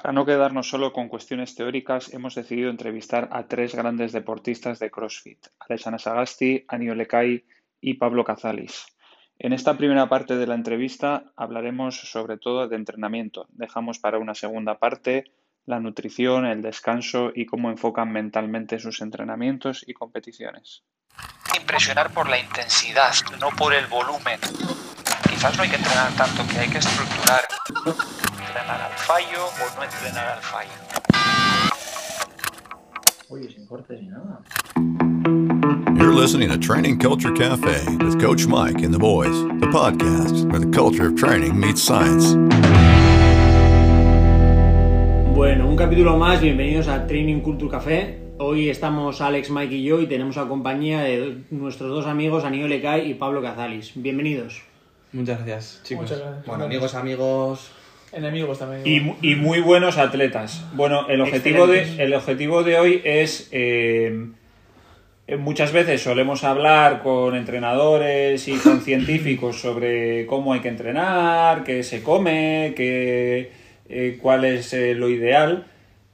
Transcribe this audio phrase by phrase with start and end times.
[0.00, 4.92] Para no quedarnos solo con cuestiones teóricas, hemos decidido entrevistar a tres grandes deportistas de
[4.92, 7.44] CrossFit, Alessandra Sagasti, Anio Lecay
[7.80, 8.86] y Pablo Cazalis.
[9.40, 13.48] En esta primera parte de la entrevista hablaremos sobre todo de entrenamiento.
[13.48, 15.24] Dejamos para una segunda parte
[15.66, 20.84] la nutrición, el descanso y cómo enfocan mentalmente sus entrenamientos y competiciones.
[21.60, 24.38] Impresionar por la intensidad, no por el volumen.
[25.28, 27.40] Quizás no hay que entrenar tanto, que hay que estructurar
[28.48, 30.70] entrenar al fallo o no entrenar al fallo.
[33.28, 34.40] Oye, sin cortes ni nada.
[35.98, 40.60] You're listening to Training Culture Cafe with Coach Mike and the boys, the podcast where
[40.60, 42.34] the culture of training meets science.
[45.34, 48.18] Bueno, un capítulo más, bienvenidos a Training Culture Café.
[48.38, 52.70] Hoy estamos Alex, Mike y yo y tenemos a compañía de nuestros dos amigos, Aníbal
[52.70, 53.92] Lecay y Pablo Cazalis.
[53.94, 54.62] Bienvenidos.
[55.12, 56.04] Muchas gracias, chicos.
[56.04, 56.46] Muchas gracias.
[56.46, 57.72] Bueno, amigos, amigos.
[58.12, 58.82] Enemigos también.
[58.86, 60.64] Y, mu- y muy buenos atletas.
[60.74, 63.48] Bueno, el objetivo de, el objetivo de hoy es...
[63.52, 64.28] eh,
[65.26, 71.64] eh, muchas veces solemos hablar con entrenadores y con científicos sobre cómo hay que entrenar,
[71.64, 73.52] qué se come, qué,
[73.90, 75.66] eh, cuál es eh, lo ideal,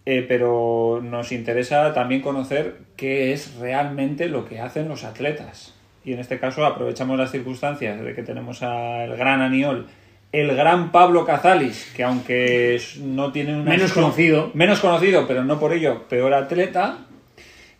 [0.05, 5.77] eh, pero nos interesa también conocer qué es realmente lo que hacen los atletas.
[6.05, 9.87] Y en este caso aprovechamos las circunstancias de que tenemos al gran Aniol,
[10.35, 14.51] el gran Pablo Cazalis, que aunque es- no tiene una Menos conocido.
[14.55, 16.99] menos conocido, pero no por ello peor atleta,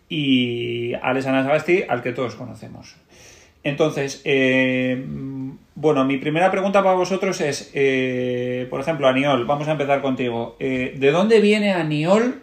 [0.09, 2.95] y Alessandra Sagasti, al que todos conocemos.
[3.63, 5.03] Entonces, eh,
[5.73, 10.55] bueno, mi primera pregunta para vosotros es, eh, por ejemplo, Aniol, vamos a empezar contigo.
[10.59, 12.41] Eh, ¿De dónde viene Aniol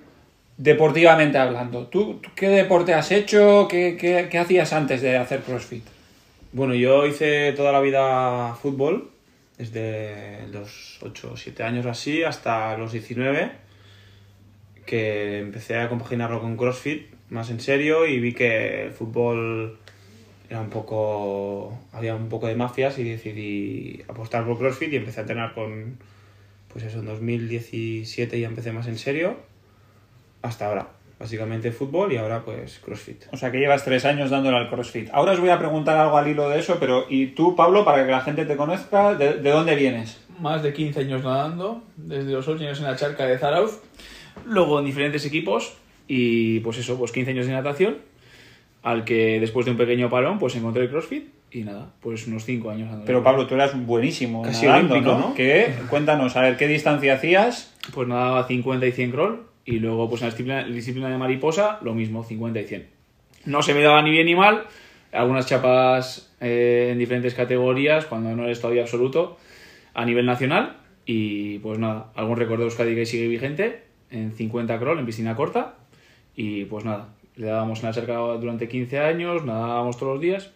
[0.56, 1.86] deportivamente hablando?
[1.86, 3.68] ¿Tú, tú qué deporte has hecho?
[3.68, 5.84] ¿Qué, qué- qué hacías antes de hacer CrossFit?
[6.52, 9.11] Bueno, yo hice toda la vida fútbol,
[9.62, 13.52] desde los 8 o 7 años así hasta los 19,
[14.84, 19.78] que empecé a compaginarlo con CrossFit más en serio y vi que el fútbol
[20.50, 21.78] era un poco...
[21.92, 25.98] había un poco de mafias y decidí apostar por CrossFit y empecé a entrenar con...
[26.72, 29.36] pues eso, en 2017 ya empecé más en serio,
[30.42, 30.88] hasta ahora.
[31.22, 33.26] Básicamente fútbol y ahora pues CrossFit.
[33.30, 35.08] O sea, que llevas tres años dándole al CrossFit.
[35.12, 38.04] Ahora os voy a preguntar algo al hilo de eso, pero ¿y tú, Pablo, para
[38.04, 40.20] que la gente te conozca, de, de dónde vienes?
[40.40, 43.80] Más de 15 años nadando, desde los 8 años en la charca de Zarauz,
[44.46, 45.74] luego en diferentes equipos
[46.08, 47.98] y pues eso, pues 15 años de natación,
[48.82, 52.44] al que después de un pequeño parón pues encontré el CrossFit y nada, pues unos
[52.44, 53.06] 5 años andando.
[53.06, 55.28] Pero Pablo, tú eras buenísimo Casi nadando, olímpico, ¿no?
[55.28, 55.34] ¿no?
[55.34, 55.72] ¿Qué?
[55.88, 57.76] Cuéntanos, a ver, ¿qué distancia hacías?
[57.94, 61.78] Pues nadaba 50 y 100 crawl y luego pues en la disciplina, disciplina de mariposa
[61.82, 62.86] lo mismo, 50 y 100.
[63.46, 64.64] No se me daba ni bien ni mal,
[65.12, 69.38] algunas chapas eh, en diferentes categorías cuando no eres todavía absoluto
[69.94, 74.78] a nivel nacional y pues nada, algún récord de Euskadi que sigue vigente en 50
[74.78, 75.74] crawl en piscina corta
[76.36, 80.50] y pues nada, le dábamos una cerca durante 15 años, nadábamos todos los días,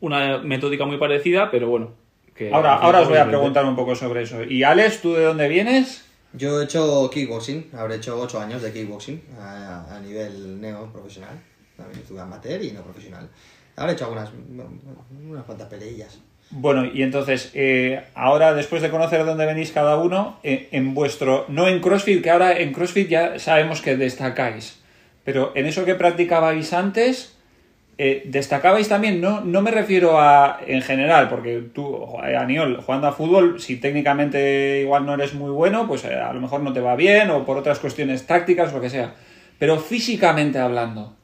[0.00, 1.92] una metódica muy parecida, pero bueno.
[2.34, 4.42] Que Ahora, ahora os voy a preguntar un poco sobre eso.
[4.42, 6.04] Y Alex, ¿tú de dónde vienes?
[6.36, 11.40] Yo he hecho kickboxing, habré hecho 8 años de kickboxing a, a nivel neo profesional.
[11.76, 13.28] También estuve amateur y no profesional.
[13.76, 14.30] Habré hecho algunas,
[15.28, 16.18] unas cuantas peleillas.
[16.50, 21.46] Bueno, y entonces, eh, ahora después de conocer dónde venís cada uno, eh, en vuestro,
[21.48, 24.78] no en CrossFit, que ahora en CrossFit ya sabemos que destacáis,
[25.24, 27.33] pero en eso que practicabais antes,
[27.98, 33.06] eh, destacabais también, no, no me refiero a en general, porque tú, eh, Aniol, jugando
[33.06, 36.72] a fútbol, si técnicamente igual no eres muy bueno, pues eh, a lo mejor no
[36.72, 39.14] te va bien, o por otras cuestiones tácticas, lo que sea,
[39.58, 41.14] pero físicamente hablando.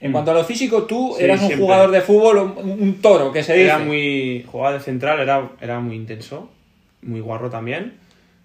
[0.00, 1.64] En cuanto a lo físico, tú Sí, eras un siempre.
[1.64, 3.64] jugador de fútbol, un, un toro, que se dice.
[3.64, 4.46] Era muy.
[4.50, 6.48] Jugaba de central, era, era muy intenso,
[7.02, 7.94] muy guarro también.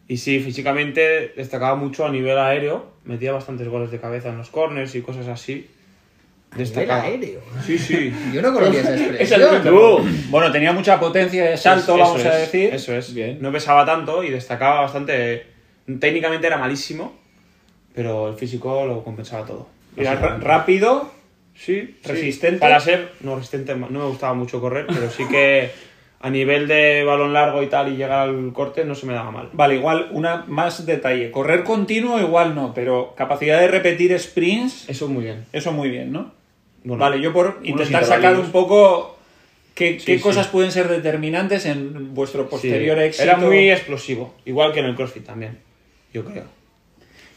[0.07, 4.49] Y sí, físicamente destacaba mucho a nivel aéreo, metía bastantes goles de cabeza en los
[4.49, 5.69] corners y cosas así.
[6.55, 7.03] Destacaba.
[7.03, 7.41] aéreo?
[7.65, 8.13] Sí, sí.
[8.33, 10.29] Yo no conocía esa Esa expresión.
[10.29, 12.73] Bueno, tenía mucha potencia de salto, vamos a decir.
[12.73, 13.13] Eso es.
[13.13, 13.37] Bien.
[13.41, 15.47] No pesaba tanto y destacaba bastante.
[15.99, 17.13] Técnicamente era malísimo,
[17.93, 19.67] pero el físico lo compensaba todo.
[19.97, 21.11] Era rápido.
[21.55, 22.09] Sí, sí.
[22.11, 22.59] resistente.
[22.59, 25.69] Para ser, no resistente, no me gustaba mucho correr, pero sí que
[26.23, 29.29] a nivel de balón largo y tal y llegar al corte no se me daba
[29.29, 29.49] mal.
[29.51, 31.29] Vale, igual una más detalle.
[31.31, 35.45] Correr continuo igual no, pero capacidad de repetir sprints, Eso muy bien.
[35.51, 36.31] eso muy bien, ¿no?
[36.83, 39.17] Bueno, vale, yo por intentar sacar un poco
[39.73, 40.21] qué, Sí, qué sí.
[40.21, 43.23] cosas pueden ser determinantes en vuestro Sí, posterior éxito.
[43.23, 45.59] Era muy explosivo, igual que en el CrossFit también,
[46.13, 46.43] yo creo.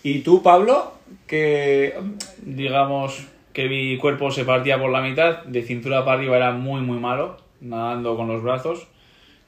[0.03, 0.93] ¿Y tú, Pablo?
[1.27, 1.95] Que
[2.43, 6.81] digamos que mi cuerpo se partía por la mitad, de cintura para arriba era muy
[6.81, 8.87] muy malo, nadando con los brazos,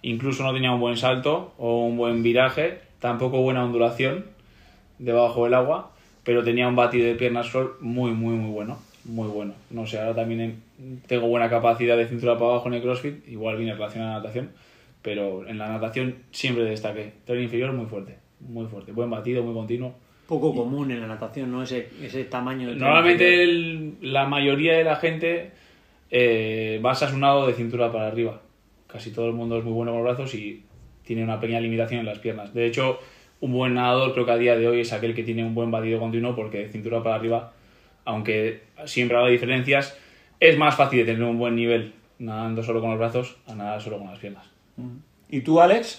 [0.02, 4.24] incluso no tenía un buen salto o un buen viraje, tampoco buena ondulación
[4.98, 5.90] debajo del agua,
[6.24, 8.78] pero tenía un batido de piernas crawl muy, muy, muy bueno.
[9.08, 9.55] Muy bueno.
[9.70, 13.26] No sé, ahora también en- tengo buena capacidad de cintura para abajo en el CrossFit,
[13.28, 14.50] igual viene relacionada a la natación,
[15.02, 17.12] pero en la natación siempre destaqué.
[17.25, 18.93] Tren inferior muy fuerte, muy fuerte.
[18.93, 19.94] Buen batido, muy continuo.
[20.28, 21.62] Poco común en la natación, ¿no?
[21.62, 25.52] Ese, ese tamaño de Normalmente el- la mayoría de la gente
[26.10, 28.40] eh, basa su nado de cintura para arriba.
[28.87, 30.64] Casi todo el mundo es muy bueno con los brazos y
[31.05, 32.52] tiene una pequeña limitación en las piernas.
[32.55, 32.99] De hecho,
[33.40, 35.70] un buen nadador creo que a día de hoy es aquel que tiene un buen
[35.70, 37.52] batido continuo porque de cintura para arriba,
[38.08, 39.94] aunque siempre habrá diferencias,
[40.40, 43.82] es más fácil de tener un buen nivel nadando solo con los brazos a nadar
[43.82, 44.46] solo con las piernas.
[45.28, 45.99] ¿Y tú, Alex?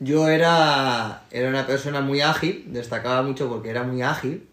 [0.00, 4.46] Yo era, era una persona muy ágil, destacaba mucho porque era muy ágil.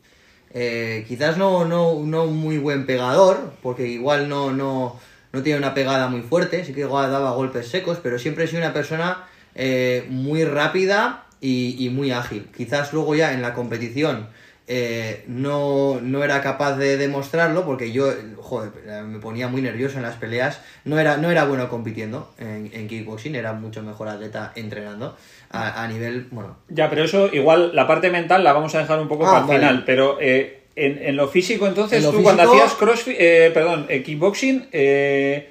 [0.54, 4.98] Eh, quizás no, no, no muy buen pegador, porque igual no, no,
[5.34, 8.48] no tiene una pegada muy fuerte, sí que igual daba golpes secos, pero siempre he
[8.48, 9.26] sido una persona
[9.56, 12.48] eh, muy rápida y, y muy ágil.
[12.56, 14.28] Quizás luego ya en la competición
[14.74, 18.08] eh, no, no era capaz de demostrarlo porque yo,
[18.38, 18.72] joder,
[19.04, 20.62] me ponía muy nervioso en las peleas.
[20.86, 25.18] No era, no era bueno compitiendo en, en kickboxing, era mucho mejor atleta entrenando
[25.50, 29.00] a, a nivel, bueno, Ya, pero eso igual la parte mental la vamos a dejar
[29.02, 29.60] un poco Ah, para el vale.
[29.60, 29.84] final.
[29.86, 33.88] Pero eh, en, en lo físico, entonces, En lo tú cuando hacías crossfit, eh, perdón,
[33.88, 35.50] kickboxing, eh,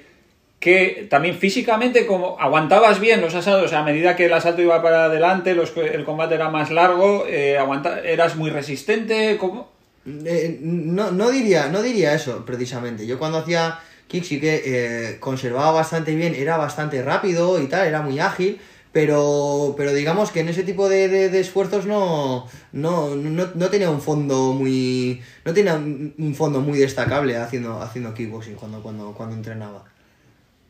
[0.61, 5.05] que también físicamente como aguantabas bien los sea, a medida que el asalto iba para
[5.05, 7.57] adelante, los, el combate era más largo, eh,
[8.05, 9.69] eras muy resistente, ¿cómo?
[10.05, 13.07] Eh, no, no, diría, no diría eso, precisamente.
[13.07, 17.87] Yo cuando hacía kick sí que eh, conservaba bastante bien, era bastante rápido y tal,
[17.87, 18.59] era muy ágil,
[18.91, 23.89] pero, pero digamos que en ese tipo de, de- esfuerzos no, no, no, no tenía
[23.89, 25.21] un fondo muy.
[25.45, 29.85] no tenía un fondo muy destacable haciendo, haciendo kickboxing cuando, cuando, cuando entrenaba.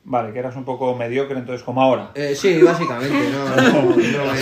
[0.03, 2.09] Vale, que eras un poco mediocre, entonces como ahora.
[2.15, 4.33] Eh, sí, básicamente, no, no, no, broma.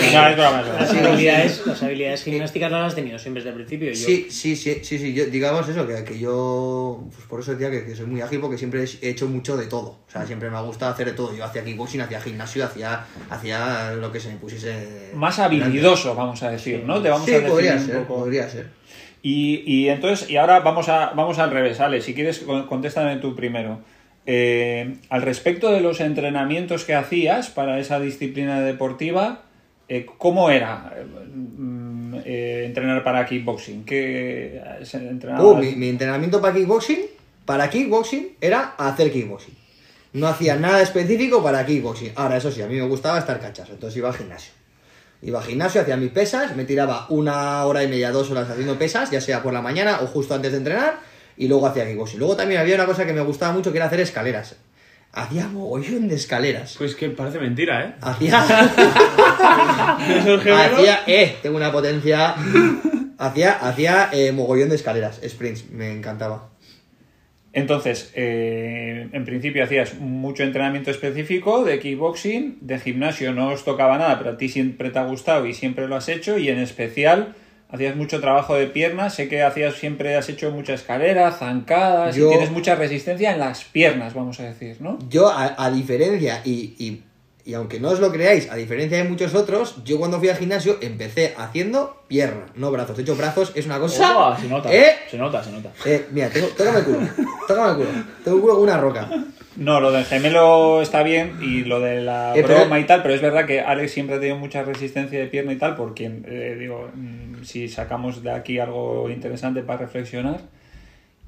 [0.80, 3.90] Las habilidades, las habilidades gimnásticas las has tenido siempre desde el principio.
[3.90, 7.52] Yo, Sí, sí, sí, sí, sí, yo, digamos eso, que, que yo, pues por eso
[7.52, 10.26] decía que, que soy muy ágil porque siempre he hecho mucho de todo, o sea,
[10.26, 14.14] siempre me ha gustado hacer de todo, yo hacía kickboxing, hacía gimnasio, hacía, hacía lo
[14.14, 15.12] que se me pusiese...
[15.14, 17.02] Más habilidoso, vamos a decir, ¿no?
[17.02, 18.20] Te vamos sí, a decir podría un ser, poco.
[18.22, 18.70] podría ser.
[19.22, 23.18] Y, y entonces, y ahora vamos, a, vamos al revés, Ale, si quieres con- contéstame
[23.18, 23.82] tú primero.
[24.32, 29.42] Eh, al respecto de los entrenamientos que hacías para esa disciplina deportiva,
[29.88, 30.94] eh, ¿cómo era
[31.34, 33.86] mm, eh, entrenar para kickboxing?
[35.40, 37.00] Uh, mi, mi entrenamiento para kickboxing,
[37.44, 39.56] para kickboxing, era hacer kickboxing.
[40.14, 42.12] No hacía nada específico para kickboxing.
[42.14, 44.54] Ahora, eso sí, a mí me gustaba estar cachazo, entonces iba al gimnasio.
[45.24, 48.78] Iba al gimnasio, hacía mis pesas, me tiraba una hora y media, dos horas haciendo
[48.78, 51.00] pesas, ya sea por la mañana o justo antes de entrenar,
[51.40, 52.20] y luego hacía kickboxing.
[52.20, 54.58] Luego también había una cosa que me gustaba mucho, que era hacer escaleras.
[55.14, 56.76] Hacía mogollón de escaleras.
[56.78, 57.96] Pues que parece mentira, ¿eh?
[58.02, 58.42] Hacía...
[59.98, 61.00] Hacía...
[61.08, 62.36] Eh, tengo una potencia...
[63.18, 66.50] Hacía, hacía eh, mogollón de escaleras, sprints, me encantaba.
[67.54, 73.98] Entonces, eh, en principio hacías mucho entrenamiento específico de kickboxing, de gimnasio no os tocaba
[73.98, 76.60] nada, pero a ti siempre te ha gustado y siempre lo has hecho, y en
[76.60, 77.36] especial
[77.72, 82.28] hacías mucho trabajo de piernas, sé que hacías siempre has hecho mucha escalera, zancadas, Yo-
[82.28, 84.98] y tienes mucha resistencia en las piernas, vamos a decir, ¿no?
[85.10, 87.04] Yo, a, a diferencia, y, y,
[87.46, 90.38] y aunque no os lo creáis, a diferencia de muchos otros, yo cuando fui al
[90.38, 92.98] gimnasio empecé haciendo pierna, no brazos.
[92.98, 94.12] De hecho, brazos es una cosa...
[94.30, 94.96] Opa, se nota, ¿Eh?
[95.10, 95.70] se nota, se nota.
[95.86, 97.00] Eh, mira, tengo, tócame el culo,
[97.48, 97.90] tócame el culo.
[98.24, 99.10] Tengo el culo como una roca.
[99.56, 103.02] No, lo del gemelo está bien y lo de la Eh, pero- broma y tal,
[103.02, 106.06] pero es verdad que Alex siempre ha tenido mucha resistencia de pierna y tal, porque
[106.26, 110.42] eh, digo, mm, si sacamos de aquí algo interesante para reflexionar.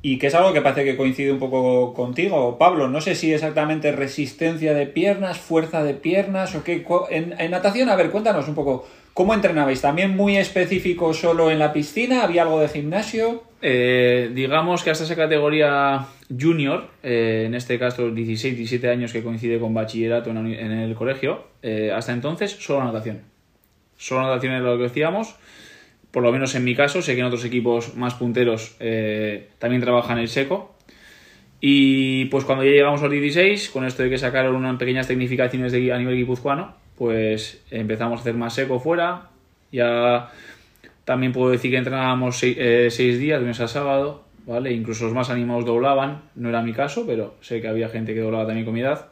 [0.04, 2.88] Y que es algo que parece que coincide un poco contigo, Pablo.
[2.88, 6.86] No sé si exactamente resistencia de piernas, fuerza de piernas o qué.
[7.12, 8.88] En, en natación, a ver, cuéntanos un poco.
[9.14, 9.82] ¿Cómo entrenabais?
[9.82, 12.24] ¿También muy específico solo en la piscina?
[12.24, 13.44] ¿Había algo de gimnasio?
[13.62, 19.22] Eh, digamos que hasta esa categoría junior, eh, en este caso 16, 17 años que
[19.22, 23.22] coincide con bachillerato en, el colegio, eh, hasta entonces solo natación.
[23.98, 25.36] Solo natación es lo que hacíamos.
[26.12, 29.82] Por lo menos en mi caso, sé que en otros equipos más punteros eh, también
[29.82, 30.76] trabajan el seco.
[31.62, 35.08] Y pues cuando ya llegamos a los 16, con esto de que sacaron unas pequeñas
[35.08, 39.30] tecnificaciones de, a nivel guipuzcoano, pues empezamos a hacer más seco fuera.
[39.72, 40.32] Ya
[41.06, 44.74] también puedo decir que entrenábamos eh, seis días, de lunes a sábado, ¿vale?
[44.74, 48.22] Incluso los más animados doblaban, no era mi caso, pero sé que había gente que
[48.22, 49.11] doblaba también con mi edad.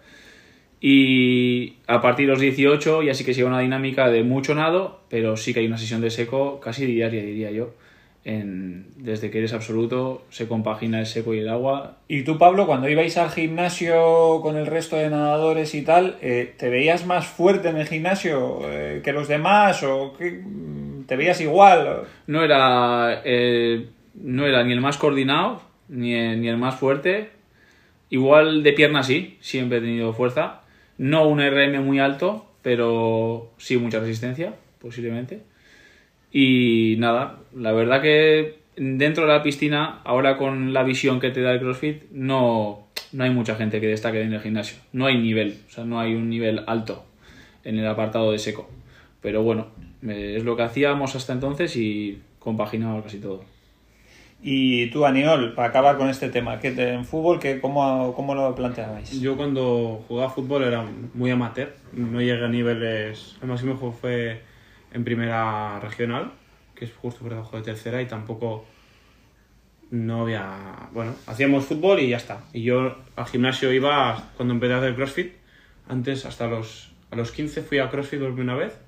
[0.82, 5.02] Y a partir de los 18 ya sí que sigue una dinámica de mucho nado,
[5.10, 7.72] pero sí que hay una sesión de seco casi diaria, diría yo.
[8.26, 11.98] En, desde que eres absoluto se compagina el seco y el agua.
[12.08, 16.54] Y tú, Pablo, cuando ibais al gimnasio con el resto de nadadores y tal, eh,
[16.58, 19.84] ¿te veías más fuerte en el gimnasio eh, que los demás?
[19.84, 20.32] ¿O qué?
[20.32, 22.04] Mm, ¿Te veías igual?
[22.28, 27.30] No era, eh, no era ni el más coordinado, ni el, ni el más fuerte.
[28.10, 30.59] Igual de pierna sí, siempre he tenido fuerza.
[31.00, 35.42] No un RM muy alto, pero sí mucha resistencia, posiblemente.
[36.32, 41.42] Y nada, la verdad que dentro de la piscina, ahora con la visión que te
[41.42, 44.78] da el CrossFit, no, no hay mucha gente que destaque en el gimnasio.
[44.94, 47.06] No hay nivel, o sea, no hay un nivel alto
[47.64, 48.70] en el apartado de seco.
[49.22, 49.68] Pero bueno,
[50.08, 53.44] es lo que hacíamos hasta entonces y compaginaba casi todo.
[54.42, 58.34] Y tú, Aniol, para acabar con este tema, ¿qué te- en fútbol qué, cómo, cómo
[58.36, 59.20] lo planteabais?
[59.20, 63.36] Yo cuando jugaba fútbol era muy amateur, no llegué a niveles...
[63.42, 64.42] El máximo juego fue
[64.94, 66.32] en primera regional,
[66.74, 68.66] que es justo por debajo de tercera, y tampoco
[69.92, 70.90] no había...
[70.94, 72.42] Bueno, hacíamos fútbol y ya está.
[72.54, 75.34] Y yo al gimnasio iba cuando empecé a hacer CrossFit.
[75.90, 78.80] Antes, hasta los, a los 15 fui a CrossFit por primera vez,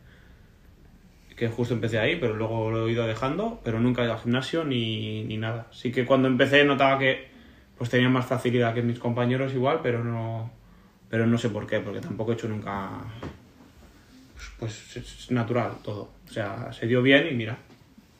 [1.41, 4.19] que justo empecé ahí, pero luego lo he ido dejando, pero nunca he ido al
[4.19, 5.65] gimnasio ni, ni nada.
[5.71, 7.29] Así que cuando empecé notaba que
[7.79, 10.51] pues tenía más facilidad que mis compañeros igual, pero no
[11.09, 12.89] pero no sé por qué, porque tampoco he hecho nunca
[14.59, 16.09] pues, pues es natural todo.
[16.29, 17.57] O sea, se dio bien y mira,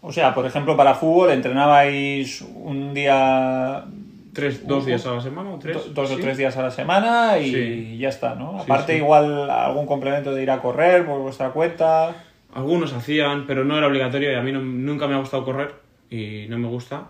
[0.02, 3.86] O sea, por ejemplo, para fútbol entrenabais un día,
[4.34, 5.78] tres, dos días a la semana o tres.
[5.78, 7.98] do- dos o tres días a la semana y Sí.
[8.00, 8.60] ya está, ¿no?
[8.60, 8.98] Aparte, sí.
[8.98, 12.16] igual algún complemento de ir a correr por vuestra cuenta.
[12.54, 15.72] Algunos hacían, pero no era obligatorio y a mí no- nunca me ha gustado correr
[16.10, 17.08] y no me gusta.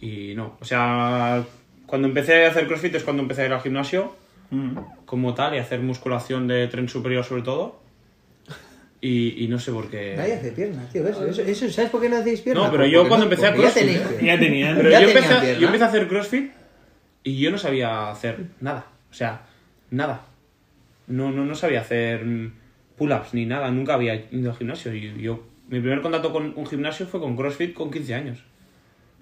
[0.00, 1.44] Y no, o sea,
[1.86, 4.14] cuando empecé a hacer CrossFit es cuando empecé a ir al gimnasio
[4.50, 4.78] Mm.
[5.04, 7.80] como tal y hacer musculación de tren superior sobre todo.
[9.00, 10.14] Y, y no sé por qué.
[10.16, 11.06] Nadie hace piernas, tío.
[11.06, 12.64] Eso, eso- ¿Sabes por qué no hacéis piernas?
[12.64, 14.22] No, pero yo cuando empecé a ya CrossFit- tenéis piernas.
[14.24, 14.76] Ya tenían.
[14.76, 15.60] Pero Ya yo tenían empecé, pierna.
[15.60, 16.50] yo empecé a hacer CrossFit
[17.22, 18.86] y yo no sabía hacer nada.
[19.10, 19.42] O sea,
[19.90, 20.22] nada.
[21.06, 22.24] No, no, no sabía hacer
[22.98, 23.70] pull-ups ni nada.
[23.70, 24.94] Nunca había ido al gimnasio.
[24.94, 28.44] Y yo, mi primer contacto con un gimnasio fue con CrossFit con 15 años.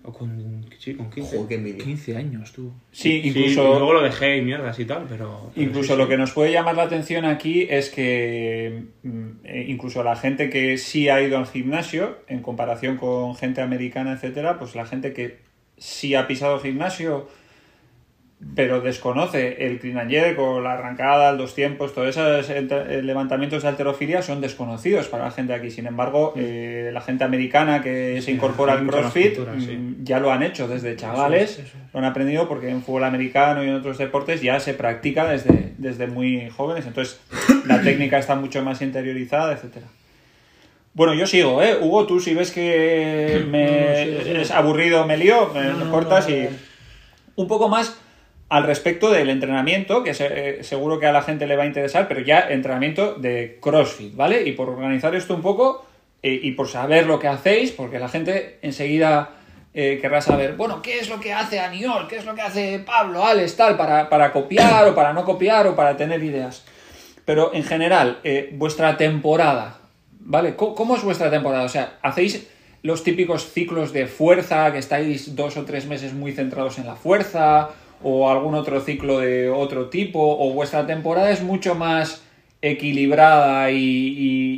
[0.02, 1.36] O con, sí, con 15.
[1.36, 1.84] Joder, qué envidia.
[1.84, 2.72] 15 años, tú.
[2.92, 5.50] Sí, Sí, incluso, y luego lo dejé y mierdas y tal, pero...
[5.52, 6.10] pero incluso sí, lo sí.
[6.10, 10.78] que nos puede llamar la atención aquí es que mm, eh, incluso la gente que
[10.78, 15.38] sí ha ido al gimnasio, en comparación con gente americana, etcétera, pues la gente que
[15.76, 17.28] sí ha pisado el gimnasio
[18.54, 23.00] pero desconoce el clean and jerk o la arrancada, el dos tiempos, todos esos eh,
[23.02, 25.70] levantamientos de alterofilia son desconocidos para la gente aquí.
[25.70, 29.76] Sin embargo, eh, la gente americana que se incorpora al CrossFit sí.
[29.76, 31.62] mm, ya lo han hecho desde chavales,
[31.94, 35.72] lo han aprendido porque en fútbol americano y en otros deportes ya se practica desde,
[35.78, 36.86] desde muy jóvenes.
[36.86, 37.18] Entonces,
[37.64, 39.86] la técnica está mucho más interiorizada, etcétera.
[40.92, 41.78] Bueno, yo sigo, ¿eh?
[41.80, 46.48] Hugo, tú si ves que me No, es aburrido, me lío, me, No, cortas y
[47.34, 47.98] un poco más
[48.48, 52.06] al respecto del entrenamiento, que eh, seguro que a la gente le va a interesar,
[52.06, 54.42] pero ya entrenamiento de CrossFit, ¿vale?
[54.42, 55.84] Y por organizar esto un poco
[56.22, 59.30] eh, y por saber lo que hacéis, porque la gente enseguida
[59.74, 62.06] eh, querrá saber, bueno, ¿qué es lo que hace Aniol?
[62.06, 65.66] ¿Qué es lo que hace Pablo, Alex, tal, para, para copiar o para no copiar
[65.66, 66.64] o para tener ideas?
[67.24, 68.20] Pero en general,
[68.52, 69.80] vuestra temporada,
[70.20, 70.54] ¿vale?
[70.54, 71.64] ¿Cómo, cómo es vuestra temporada?
[71.64, 72.46] O sea, ¿hacéis
[72.82, 76.94] los típicos ciclos de fuerza, que estáis dos o tres meses muy centrados en la
[76.94, 77.70] fuerza,
[78.08, 82.22] o algún otro ciclo de otro tipo, o vuestra temporada es mucho más
[82.62, 83.78] equilibrada y,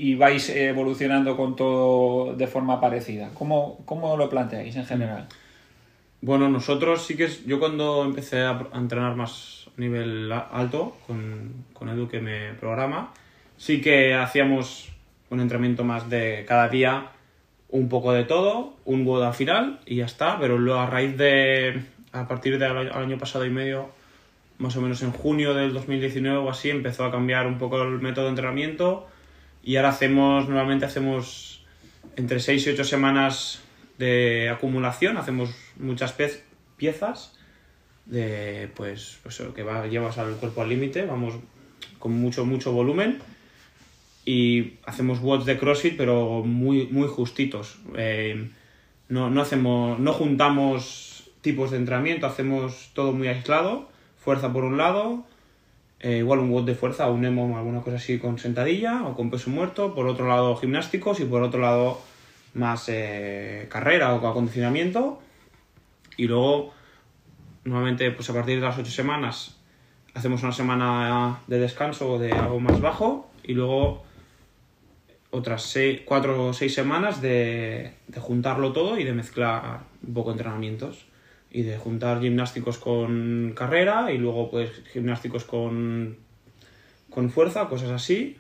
[0.02, 3.31] y- vais evolucionando con todo de forma parecida?
[3.35, 5.28] ¿Cómo, cómo lo planteáis en general?
[6.21, 7.47] Bueno, nosotros sí que es...
[7.47, 13.14] Yo cuando empecé a, entrenar más a nivel alto, con, con Edu que me programa,
[13.57, 14.90] sí que hacíamos
[15.31, 17.12] un entrenamiento más de cada día,
[17.71, 21.17] un poco de todo, un WOD al final y ya está, pero luego a raíz
[21.17, 21.83] de...
[22.20, 23.90] A partir del al año pasado y medio,
[24.58, 28.00] más o menos en junio del 2019 o así, empezó a cambiar un poco el
[28.00, 29.06] método de entrenamiento
[29.62, 31.64] y ahora hacemos, normalmente hacemos
[32.16, 33.62] entre 6 y 8 semanas
[33.98, 36.14] de acumulación, hacemos muchas
[36.76, 37.38] piezas
[38.06, 41.34] de pues, pues que va, llevas al cuerpo al límite, vamos
[41.98, 43.18] con mucho, mucho volumen
[44.25, 47.78] y hacemos watts de CrossFit pero muy, muy justitos.
[47.96, 48.50] Eh,
[49.08, 51.08] no, no hacemos, no juntamos
[51.40, 55.25] tipos de entrenamiento, hacemos todo muy aislado, fuerza por un lado,
[56.00, 59.30] eh, igual un WOD de fuerza, un EMOM, alguna cosa así con sentadilla o con
[59.30, 62.00] peso muerto, por otro lado gimnásticos y por otro lado
[62.54, 65.21] más eh, carrera o acondicionamiento.
[66.16, 66.73] Y luego
[67.64, 69.57] normalmente pues a partir de las 8 semanas
[70.14, 74.04] hacemos una semana de descanso de algo más bajo y luego
[75.30, 81.09] otras 4 o 6 semanas de, de juntarlo todo y de mezclar un poco entrenamientos
[81.50, 86.17] y de juntar gimnásticos con carrera y luego pues gimnásticos con,
[87.11, 88.37] con fuerza, cosas así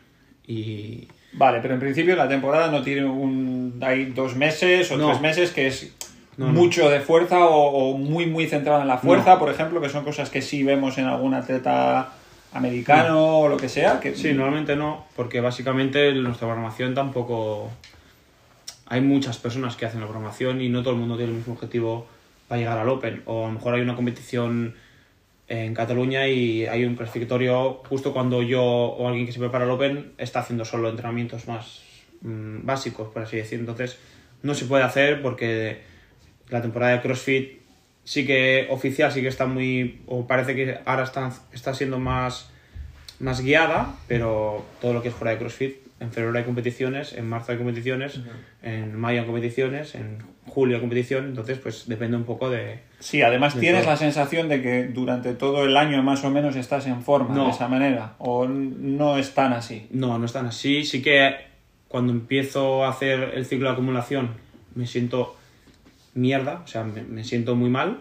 [0.46, 3.78] y, Vale, pero en principio la temporada no tiene un.
[3.82, 5.08] Hay dos meses o No.
[5.08, 5.92] tres meses que es
[6.38, 6.52] No, no.
[6.52, 10.04] mucho de fuerza o, o muy, muy centrado en la fuerza, por ejemplo, que son
[10.04, 12.14] cosas que sí vemos en algún atleta
[12.54, 14.00] americano o lo que sea.
[14.00, 17.70] Que, Sí, normalmente no, porque básicamente en nuestra programación tampoco...
[18.86, 21.52] Hay muchas personas que hacen la programación y no todo el mundo tiene el mismo
[21.52, 22.06] objetivo
[22.48, 23.22] para llegar al Open.
[23.26, 24.74] O a lo mejor hay una competición
[25.48, 29.70] en Cataluña y hay un clasificatorio justo cuando yo o alguien que se prepara al
[29.70, 31.82] Open está haciendo solo entrenamientos más
[32.22, 33.60] mm, básicos, por así decir.
[33.60, 33.98] Entonces
[34.42, 35.82] no se puede hacer porque
[36.48, 37.60] la temporada de CrossFit
[38.04, 40.00] sí que oficial, sí que está muy...
[40.06, 42.50] o parece que ahora está, está siendo más
[43.20, 47.28] más guiada, pero todo lo que es fuera de CrossFit, en febrero hay competiciones, en
[47.28, 48.20] marzo hay competiciones,
[48.62, 52.80] en mayo hay competiciones, en julio hay competición, entonces pues depende un poco de...
[53.00, 53.90] Sí, además De tienes todo.
[53.92, 57.44] la sensación de que durante todo el año más o menos estás en forma No.
[57.46, 59.86] de esa manera, o no es tan así.
[59.90, 61.34] No, no están así, sí que
[61.88, 64.30] cuando empiezo a hacer el ciclo de acumulación
[64.74, 65.36] me siento
[66.14, 67.98] mierda, o sea, me, me siento muy mal.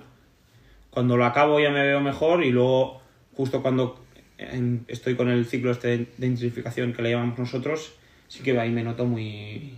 [0.92, 3.02] Cuando lo acabo ya me veo mejor y luego
[3.36, 4.04] justo cuando
[4.38, 7.94] en- estoy con el ciclo este de, de intensificación que le llamamos nosotros,
[8.28, 9.74] sí que ahí me noto muy,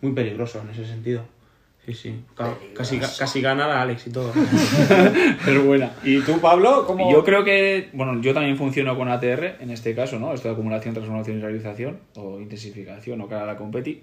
[0.00, 1.24] muy peligroso en ese sentido.
[1.84, 2.14] Sí, sí.
[2.34, 4.32] Ca- Casi, casi gana a Alex y todo.
[5.44, 5.92] Pero buena.
[6.02, 6.84] ¿Y tú, Pablo?
[6.84, 7.12] ¿cómo?
[7.12, 10.34] Yo creo que, bueno, yo también funciono con ATR en este caso, ¿no?
[10.34, 14.02] Esto de acumulación, transformación y realización, o intensificación, o cara a la competi.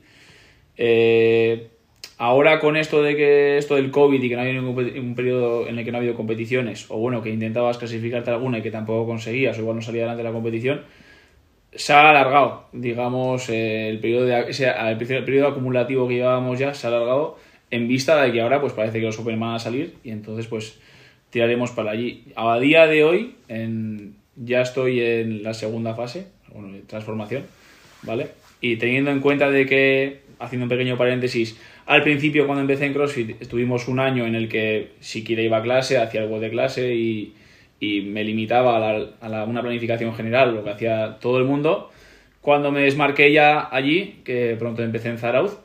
[0.77, 1.72] Eh,
[2.17, 5.67] ahora con esto de que esto del COVID y que no ha habido ningún periodo
[5.67, 8.72] en el que no ha habido competiciones, o bueno, que intentabas clasificarte alguna y que
[8.72, 10.82] tampoco conseguías, o igual no salía adelante la competición,
[11.75, 16.86] se ha alargado, digamos, el periodo de, ese- el periodo acumulativo que llevábamos ya se
[16.88, 17.38] ha alargado
[17.72, 20.46] en vista de que ahora pues parece que los Open van a salir y entonces
[20.46, 20.79] pues
[21.32, 22.25] tiraremos para allí.
[22.36, 27.43] A día de hoy en- ya estoy en la segunda fase, bueno, transformación,
[28.03, 28.27] ¿vale?
[28.62, 32.94] Y teniendo en cuenta de que, haciendo un pequeño paréntesis, al principio cuando empecé en
[32.94, 36.94] CrossFit estuvimos un año en el que siquiera iba a clase, hacía algo de clase
[36.96, 37.34] y,
[37.82, 38.78] me limitaba
[39.22, 41.91] a, una planificación general, lo que hacía todo el mundo.
[42.39, 45.58] Cuando me desmarqué ya allí, que pronto empecé en Zarauz,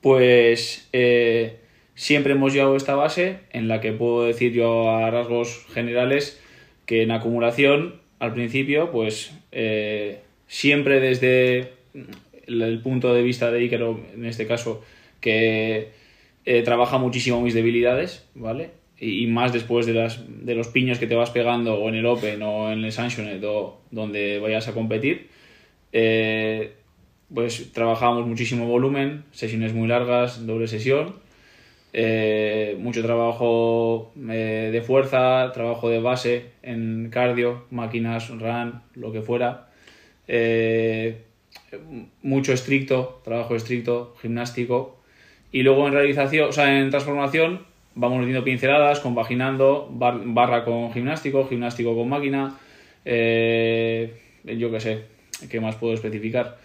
[0.00, 1.56] pues eh,
[1.96, 6.40] siempre hemos llevado esta base en la que puedo decir yo a rasgos generales
[6.84, 11.72] que en acumulación al principio pues eh, siempre desde
[12.46, 13.82] el, punto de vista de Iker
[14.14, 14.82] en este caso
[15.20, 15.90] que
[16.44, 21.06] eh, trabaja muchísimo mis debilidades vale y, más después de las de los piños que
[21.06, 24.72] te vas pegando o en el Open o en el Sanctioned o donde vayas a
[24.72, 25.28] competir
[25.92, 26.72] eh,
[27.32, 31.16] pues trabajábamos muchísimo volumen, sesiones muy largas, doble sesión,
[31.92, 39.68] eh, mucho trabajo de fuerza, trabajo de base en cardio, máquinas, run, lo que fuera,
[40.28, 41.22] eh,
[42.22, 44.96] mucho estricto, trabajo estricto, gimnástico,
[45.52, 47.60] y luego en realización, o sea, en transformación
[47.94, 52.58] vamos metiendo pinceladas, compaginando, bar- barra con gimnástico, gimnástico con máquina,
[53.04, 54.12] eh,
[54.44, 55.02] yo qué sé,
[55.48, 56.58] ¿qué más puedo especificar?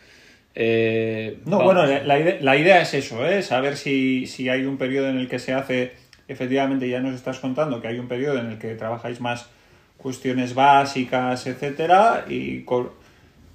[0.54, 3.42] Eh, No, bueno, la, la ide- la idea es eso, ¿eh?
[3.42, 5.94] saber si, si hay un periodo en el que se hace,
[6.28, 9.50] efectivamente ya nos estás contando que hay un periodo en el que trabajáis más
[9.98, 12.94] cuestiones básicas, etcétera, y co-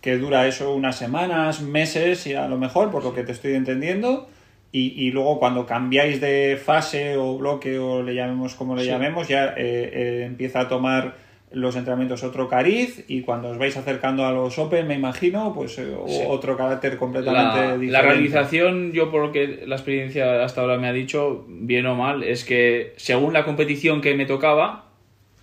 [0.07, 3.55] que dura eso unas semanas, meses, y a lo mejor, por lo que te estoy
[3.55, 4.29] entendiendo,
[4.71, 8.89] y, y luego cuando cambiáis de fase o bloque o le llamemos como le Sí.
[8.89, 11.15] llamemos, ya eh, eh, empieza a tomar
[11.51, 15.77] los entrenamientos otro cariz y cuando os vais acercando a los Open, me imagino, pues
[15.79, 16.21] eh, Sí.
[16.29, 17.93] otro carácter completamente la, diferente.
[17.93, 21.97] la realización, yo por lo que la experiencia hasta ahora me ha dicho, bien o
[21.97, 24.85] mal, es que según la competición que me tocaba,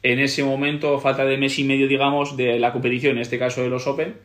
[0.03, 3.61] en ese momento, falta de mes y medio, digamos, de la competición, en este caso
[3.61, 4.15] de los Open,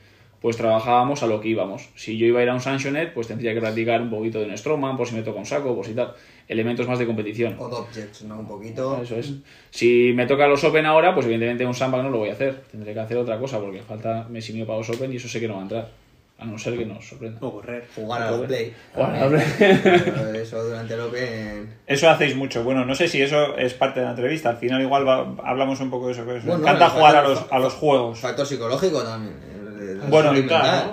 [0.40, 1.88] pues trabajábamos a lo que íbamos.
[1.96, 4.46] Si yo iba a ir a un Sanctioned, pues tendría que practicar un poquito de
[4.46, 6.14] un Strongman, por si me toca un saco, por si tal.
[6.46, 7.56] Elementos más de competición.
[7.58, 8.38] O objects, ¿no?
[8.38, 9.00] Un poquito.
[9.02, 9.32] Eso es.
[9.70, 12.62] Si me toca los Open ahora, pues evidentemente un sandbag no lo voy a hacer.
[12.70, 15.28] Tendré que hacer otra cosa porque falta mes y medio para los Open y eso
[15.28, 15.88] sé que no va a entrar.
[16.40, 17.38] A no ser que nos sorprenda.
[17.42, 17.84] O correr.
[17.96, 18.72] Jugar a los play.
[18.94, 21.74] Jugar a los Pero Eso durante el Open.
[21.84, 22.62] Eso hacéis mucho.
[22.62, 24.50] Bueno, no sé si eso es parte de la entrevista.
[24.50, 26.24] Al final igual va- hablamos un poco de eso.
[26.24, 28.20] Bueno, encanta jugar a los, a los juegos.
[28.20, 29.34] Factor psicológico también.
[30.08, 30.46] Bueno, de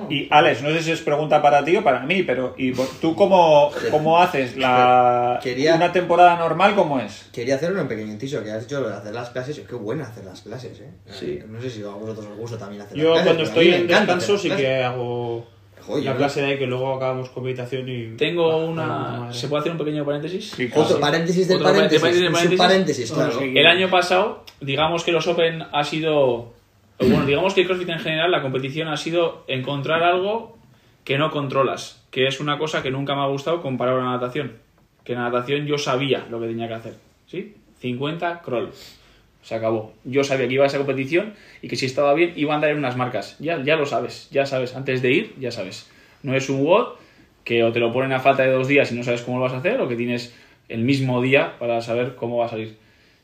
[0.09, 3.15] y, Alex, no sé si es pregunta para ti o para mí, pero ¿y tú
[3.15, 6.75] cómo, cómo haces la, Quería- una temporada normal?
[6.75, 7.27] ¿Cómo es?
[7.31, 9.59] Quería hacer un pequeño inciso, que has dicho lo de hacer las clases.
[9.59, 10.89] Qué bueno hacer las clases, ¿eh?
[11.07, 11.39] Sí.
[11.47, 13.25] No sé si a vosotros os gusta también hacer Yo las clases.
[13.27, 15.45] cuando pero a estoy en descanso sí que hago
[15.85, 18.17] Joder, la yo- clase de ahí que luego acabamos con meditación y...
[18.17, 19.33] Tengo Ah, una.
[19.33, 20.49] ¿Se puede hacer un pequeño paréntesis?
[20.51, 22.57] Sí, Otro paréntesis del paréntesis, paréntesis.
[22.57, 23.39] paréntesis, claro.
[23.39, 26.54] El año pasado, digamos que los Open ha sido.
[26.99, 30.57] Bueno, digamos que CrossFit en general, la competición ha sido encontrar algo
[31.03, 34.11] que no controlas, que es una cosa que nunca me ha gustado comparar a la
[34.11, 34.53] natación.
[35.03, 36.93] Que en la natación yo sabía lo que tenía que hacer.
[37.27, 37.55] ¿Sí?
[37.79, 38.71] 50 crawl.
[39.43, 39.93] Se acabó.
[40.03, 42.71] Yo sabía que iba a esa competición y que si estaba bien iba a andar
[42.71, 43.37] en unas marcas.
[43.39, 44.75] Ya, ya lo sabes, ya sabes.
[44.75, 45.91] Antes de ir, ya sabes.
[46.23, 46.95] No es un WOD
[47.43, 49.43] que o te lo ponen a falta de dos días y no sabes cómo lo
[49.43, 50.35] vas a hacer o que tienes
[50.67, 52.75] el mismo día para saber cómo va a salir.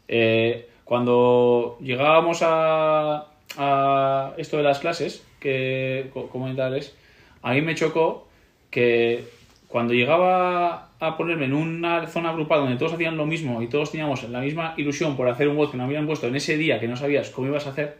[0.07, 6.95] Eh, cuando llegábamos a, a esto de las clases, que co- comentales,
[7.41, 8.27] a mí me chocó
[8.69, 9.23] que
[9.67, 13.91] cuando llegaba a ponerme en una zona agrupada donde todos hacían lo mismo y todos
[13.91, 16.79] teníamos la misma ilusión por hacer un WOD que nos habían puesto en ese día
[16.79, 17.97] que no sabías cómo ibas a hacer,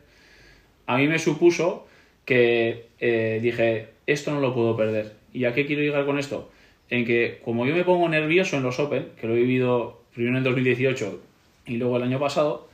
[0.86, 1.88] a mí me supuso
[2.26, 5.14] que eh, dije, esto no lo puedo perder.
[5.34, 6.52] ¿Y a qué quiero llegar con esto?
[6.90, 10.38] En que como yo me pongo nervioso en los Open, que lo he vivido primero
[10.38, 11.22] en 2018
[11.66, 12.68] y luego el año pasado,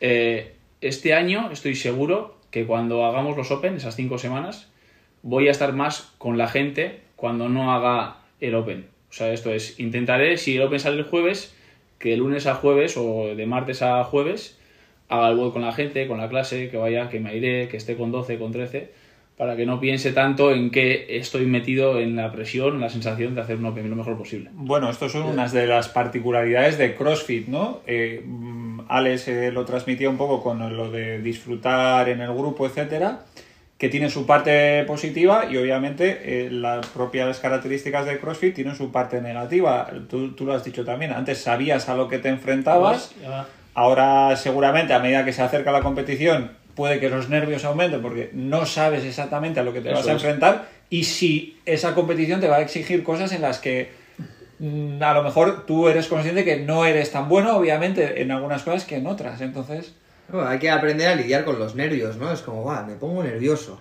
[0.00, 0.52] eh,
[0.88, 4.70] este año estoy seguro que cuando hagamos los Open, esas cinco semanas,
[5.22, 8.86] voy a estar más con la gente cuando no haga el Open.
[9.10, 11.54] O sea, esto es, intentaré, si el Open sale el jueves,
[11.98, 14.58] que de lunes a jueves o de martes a jueves
[15.08, 17.76] haga el WOD con la gente, con la clase, que vaya, que me iré, que
[17.76, 18.90] esté con 12, con 13,
[19.36, 23.42] para que no piense tanto en que estoy metido en la presión, la sensación de
[23.42, 24.50] hacer un Open lo mejor posible.
[24.52, 27.80] Bueno, estos son unas de las particularidades de CrossFit, ¿no?
[27.86, 28.22] Eh,
[28.88, 33.20] Alex eh, lo transmitía un poco con lo de disfrutar en el grupo, etcétera,
[33.78, 38.90] que tiene su parte positiva y obviamente eh, las propias características de CrossFit tienen su
[38.90, 39.88] parte negativa.
[40.08, 43.12] Tú, tú lo has dicho también, antes sabías a lo que te enfrentabas,
[43.74, 48.30] ahora seguramente a medida que se acerca la competición puede que los nervios aumenten porque
[48.34, 50.16] no sabes exactamente a lo que te Eso vas a es.
[50.22, 53.90] enfrentar y si esa competición te va a exigir cosas en las que
[54.58, 58.84] a lo mejor tú eres consciente que no eres tan bueno, obviamente, en algunas cosas
[58.84, 59.40] que en otras.
[59.40, 59.92] Entonces,
[60.28, 62.32] Bueno, hay que aprender a lidiar con los nervios, ¿no?
[62.32, 63.80] Es como, va, me pongo nervioso.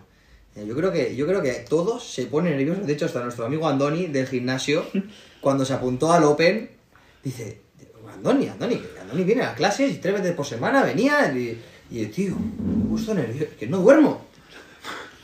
[0.55, 2.85] Eh, Yo creo que yo creo que todos se ponen nerviosos.
[2.85, 4.85] De hecho, hasta nuestro amigo Andoni del gimnasio,
[5.41, 6.69] cuando se apuntó al Open,
[7.23, 7.61] dice,
[8.13, 11.59] Andoni, Andoni, Andoni viene a clases y tres veces por semana venía y,
[11.91, 14.25] y yo, tío, me he puesto nervioso, que no duermo.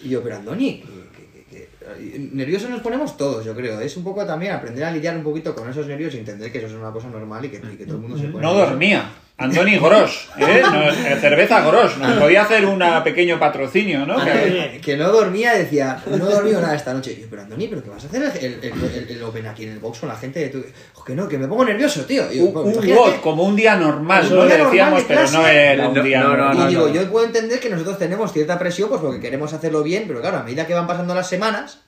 [0.03, 3.79] Y yo, pero Andoni, que, que- que- que- nerviosos nos ponemos todos, yo creo.
[3.79, 6.59] Es un poco también aprender a lidiar un poquito con esos nervios y entender que
[6.59, 8.53] eso es una cosa normal y que, y que todo el mundo se pone no
[8.53, 9.09] dormía.
[9.43, 10.61] Andoni Gross, ¿eh?
[10.61, 11.97] No, eh, cerveza Gross.
[11.97, 14.23] Nos podía hacer un pequeño patrocinio, ¿no?
[14.23, 17.13] Que- que no dormía, decía, no he dormido nada esta noche.
[17.17, 19.63] Y yo, pero Andoni, ¿pero qué vas a hacer el, el, el- el Open aquí
[19.63, 20.47] en el box con la gente?
[20.49, 22.31] Tú, "Jo, que no, que me pongo nervioso, tío.
[22.31, 24.45] Yo, un, un como un día normal, Un ¿no?
[24.45, 26.67] día Le normal decíamos, de pero no era un No, día no, no, normal.
[26.67, 30.05] y digo, yo puedo entender que nosotros tenemos cierta presión pues porque queremos hacerlo bien,
[30.07, 31.81] pero claro, a medida que van pasando las semanas,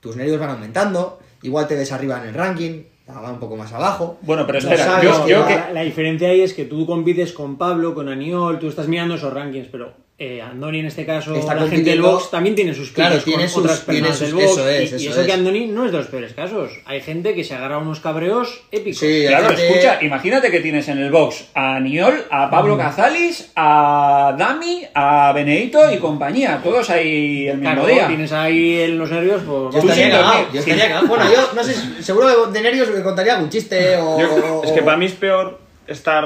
[0.00, 3.72] tus nervios van aumentando, igual te ves arriba en el ranking, va un poco más
[3.72, 4.18] abajo.
[4.22, 7.56] Bueno, pero espera, sabes yo, que, la, la diferencia ahí es que tú compites con
[7.56, 11.54] Pablo, con Aniol, tú estás mirando esos rankings, pero eh, Andoni en este caso, Está
[11.56, 14.38] la gente del box también tiene sus Claro, tiene con sus- otras tiene personas sus-
[14.38, 14.58] del box.
[14.60, 15.38] eso es, y, y eso eso que es.
[15.38, 16.70] Andoni no es de los peores casos.
[16.86, 19.00] Hay gente que se agarra unos cabreos épicos.
[19.00, 23.50] Sí, Claro, gente- escucha, imagínate que tienes en el box a Niol, a Pablo Cazalis,
[23.56, 28.06] a Dami, a Benedito y compañía, todos ahí el mismo Claro, día.
[28.06, 29.74] tienes ahí en los nervios, pues...
[29.74, 30.10] Yo estaría
[30.52, 31.06] yo.
[31.08, 34.20] Bueno, yo no sé, seguro que de nervios me contaría algún chiste o...
[34.20, 36.24] Yo- es que para mí es peor estar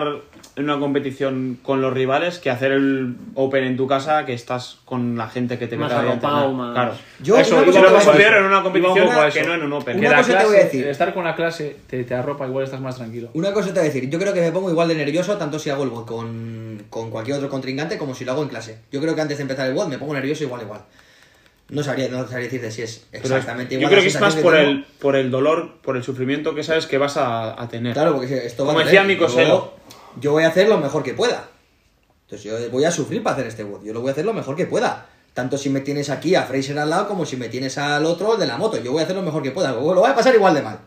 [0.59, 4.79] en una competición con los rivales que hacer el Open en tu casa que estás
[4.85, 6.93] con la gente que te Más arropado, más- Claro.
[7.23, 7.81] Yo eso, una yo cosa
[8.13, 8.33] lo decir.
[8.35, 9.99] en una competición Iba un poco que no en un Open.
[10.01, 10.87] Una Que cosa te voy a clase- decir.
[10.89, 13.31] Estar con la clase te, te arropa, igual estás más tranquilo.
[13.35, 15.59] Una cosa te voy a decir, yo creo que me pongo igual de nervioso tanto
[15.61, 18.81] si hago el WOD con, con cualquier otro contrincante como si lo hago en clase.
[18.91, 20.81] Yo creo que antes de empezar el WOD me pongo nervioso igual igual.
[21.71, 23.91] No sabría, no sabría decirte si es Pero exactamente yo igual.
[23.93, 24.71] creo la que es más por tengo.
[24.71, 27.93] el, por el dolor, por el sufrimiento que sabes que vas a, a tener.
[27.93, 29.75] Claro, porque esto va Como a decía mi coselo.
[30.21, 31.49] Yo, voy a hacer lo mejor que pueda.
[32.27, 33.85] Entonces yo voy a sufrir para hacer este WOD.
[33.85, 35.07] Yo lo voy a hacer lo mejor que pueda.
[35.33, 38.35] Tanto si me tienes aquí a Fraser al lado como si me tienes al otro
[38.35, 38.77] el de la moto.
[38.83, 39.73] Yo voy a hacer lo mejor que pueda.
[39.73, 40.79] Lo voy a pasar igual de mal.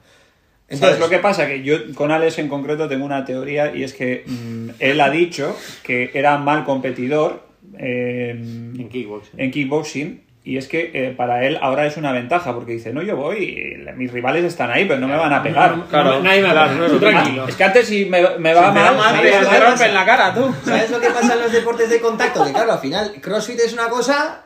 [0.70, 1.48] ¿Sabes lo que pasa?
[1.48, 5.10] Que yo con Alex en concreto tengo una teoría y es que mm, él ha
[5.10, 7.44] dicho que era mal competidor
[7.78, 9.40] eh, En kickboxing.
[9.40, 13.02] en kickboxing y es que eh, para él ahora es una ventaja porque dice, no,
[13.04, 15.78] yo voy, y mis rivales están ahí, pero no me van a pegar.
[15.78, 17.48] No, no, nadie me va a claro, pegar, tranquilo.
[17.48, 19.38] Es que antes si me, me va Si te mal, da mal, te- me te
[19.58, 20.54] a- rompen la cara, tú.
[20.66, 22.44] ¿Sabes lo que pasa en los deportes de contacto?
[22.44, 24.46] Que claro, al final, CrossFit es una cosa.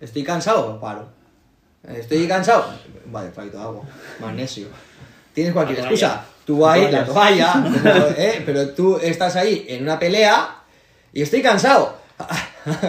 [0.00, 1.08] Estoy cansado, paro.
[1.88, 2.66] Estoy cansado.
[3.06, 3.82] Vale, traído agua.
[4.20, 4.66] Magnesio.
[5.32, 6.24] Tienes cualquier excusa.
[6.44, 8.42] Tú ahí, la toalla, pero, ¿eh?
[8.44, 10.56] pero tú estás ahí en una pelea
[11.14, 11.96] y estoy cansado.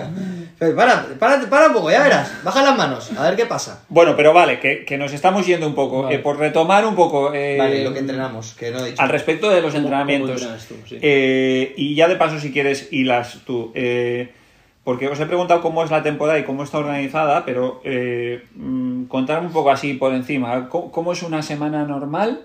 [0.58, 2.32] Para, para, para un poco, ya verás.
[2.44, 3.84] Baja las manos, a ver qué pasa.
[3.90, 6.04] Bueno, pero vale, que, que nos estamos yendo un poco.
[6.04, 6.16] Vale.
[6.16, 9.02] Eh, por retomar un poco eh, Vale, lo que entrenamos, que no he dicho.
[9.02, 10.42] al respecto de los ¿Cómo- entrenamientos.
[10.42, 10.76] cómo entrenas tú?
[10.88, 10.98] Sí.
[11.02, 13.72] Eh, y ya de paso, si quieres, hilas tú.
[13.76, 14.32] Eh,
[14.86, 19.06] porque os he preguntado cómo es la temporada y cómo está organizada, pero eh, mm,
[19.06, 20.70] contarme un poco así por encima.
[20.70, 22.42] ¿Cómo, cómo es una semana normal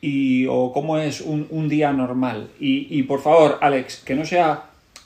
[0.00, 2.48] y, o cómo es un, un día normal?
[2.58, 4.64] Y, y, por favor, Alex, que no sea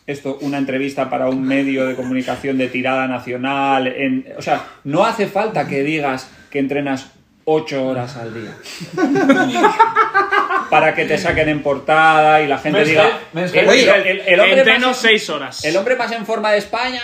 [0.08, 3.86] esto una entrevista para un medio de comunicación de tirada nacional.
[3.86, 7.12] En, o sea, no hace falta que digas que entrenas
[7.50, 8.54] ocho horas al día.
[10.70, 13.20] para que te saquen en portada y la gente diga.
[13.34, 13.72] El, Health.
[13.72, 15.64] el- el- el hombre Entreno más, 6 horas.
[15.64, 17.00] el hombre más en forma de España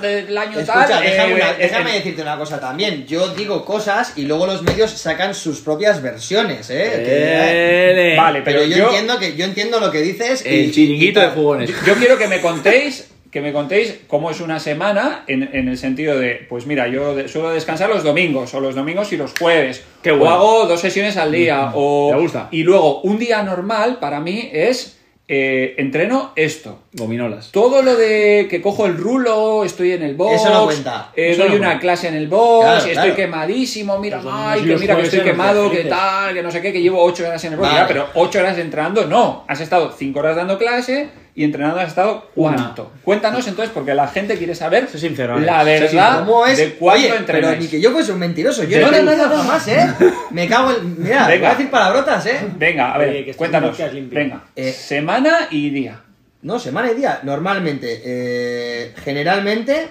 [0.00, 1.02] del año Escucha, tal.
[1.02, 3.06] déjame, eh, una- eh, déjame eh, decirte una cosa también.
[3.06, 7.02] Yo digo cosas y luego los medios sacan sus propias versiones, ¿eh?
[7.04, 8.14] Que-.
[8.16, 10.44] Vale, pero, pero yo, yo- entiendo que yo entiendo lo que dices.
[10.44, 11.36] y- El chiringuito y de tal.
[11.36, 11.70] jugones.
[11.86, 15.76] Yo quiero que me contéis, que me contéis cómo es una semana en, en el
[15.76, 19.32] sentido de, pues mira, yo de- suelo descansar los domingos, o los domingos y los
[19.38, 20.34] jueves, Qué o bueno.
[20.36, 22.12] hago dos sesiones al día, o...
[22.14, 22.46] Me gusta.
[22.52, 26.82] Y luego, un día normal para mí es, eh, entreno esto.
[26.92, 27.50] Gominolas.
[27.50, 30.34] Todo lo de que cojo el rulo, estoy en el box.
[30.36, 31.10] Eso no cuenta.
[31.16, 31.80] eh, Eso doy no una cuenta.
[31.80, 33.16] clase en el box, Claro, estoy claro.
[33.16, 36.80] quemadísimo, mira, ay, que mira que estoy quemado, que tal, que no sé qué, que
[36.80, 37.68] llevo ocho horas en el box.
[37.68, 37.80] Vale.
[37.82, 39.44] Ya, pero ocho horas entrenando, no.
[39.48, 42.92] Has estado cinco horas dando clase y entrenando has estado cuánto.
[43.02, 46.26] Cuéntanos entonces, porque la gente quiere saber Sé sincero, la Alex, sé verdad sincero.
[46.32, 46.58] ¿Cómo es?
[46.58, 47.58] de cuánto Oye, pero entrenáis.
[47.60, 48.62] ni que yo fuese un mentiroso.
[48.64, 49.86] Yo De no he tu- entrenado jamás, ¿eh?
[50.30, 51.02] Me cago en.
[51.02, 51.38] Mira, Venga.
[51.40, 52.40] voy a decir palabrotas, ¿eh?
[52.56, 53.76] Venga, a ver, Oye, cuéntanos.
[54.10, 56.00] Venga, Eh, semana y día.
[56.42, 57.20] No, semana y día.
[57.24, 59.88] Normalmente, eh, generalmente,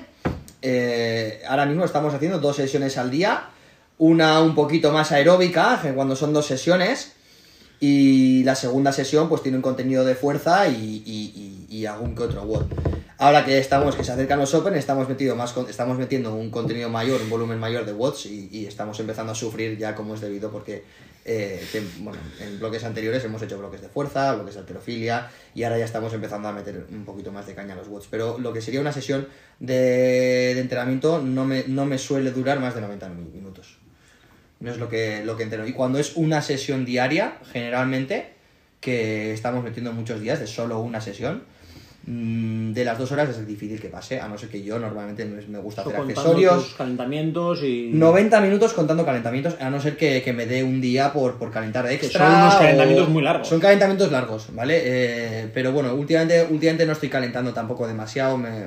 [0.61, 3.45] eh, ahora mismo estamos haciendo dos sesiones al día.
[3.97, 7.13] Una un poquito más aeróbica, cuando son dos sesiones.
[7.85, 12.63] Y la segunda sesión, pues tiene un contenido de fuerza y, algún que otro WOD.
[13.17, 16.87] Ahora que estamos, que se acercan los Open, estamos, metido más, estamos metiendo un contenido
[16.87, 20.49] mayor, un volumen mayor de watts y, estamos empezando a sufrir ya como es debido
[20.49, 20.85] porque
[21.25, 21.61] eh,
[21.99, 25.83] bueno, en bloques anteriores hemos hecho bloques de fuerza, bloques de alterofilia y ahora ya
[25.83, 28.07] estamos empezando a meter un poquito más de caña a los watts.
[28.09, 29.27] Pero lo que sería una sesión
[29.59, 29.73] de,
[30.55, 33.82] de entrenamiento no me, no me suele durar más de 90 mi- minutos.
[34.63, 35.67] No es lo que, lo que entreno.
[35.67, 38.29] Y cuando es una sesión diaria, generalmente,
[38.79, 41.43] que estamos metiendo muchos días de solo una sesión,
[42.05, 45.23] mm, de las dos horas es difícil que pase, a no ser que yo normalmente
[45.25, 46.73] me gusta hacer accesorios.
[46.77, 47.91] calentamientos y...
[47.93, 51.51] 90 minutos contando calentamientos, a no ser que, que me dé un día por, por
[51.51, 52.25] calentar extra.
[52.27, 53.47] son unos o- calentamientos muy largos.
[53.47, 54.81] Son calentamientos largos, ¿vale?
[54.83, 58.37] Eh, pero bueno, últimamente, últimamente no estoy calentando tampoco demasiado.
[58.37, 58.63] me-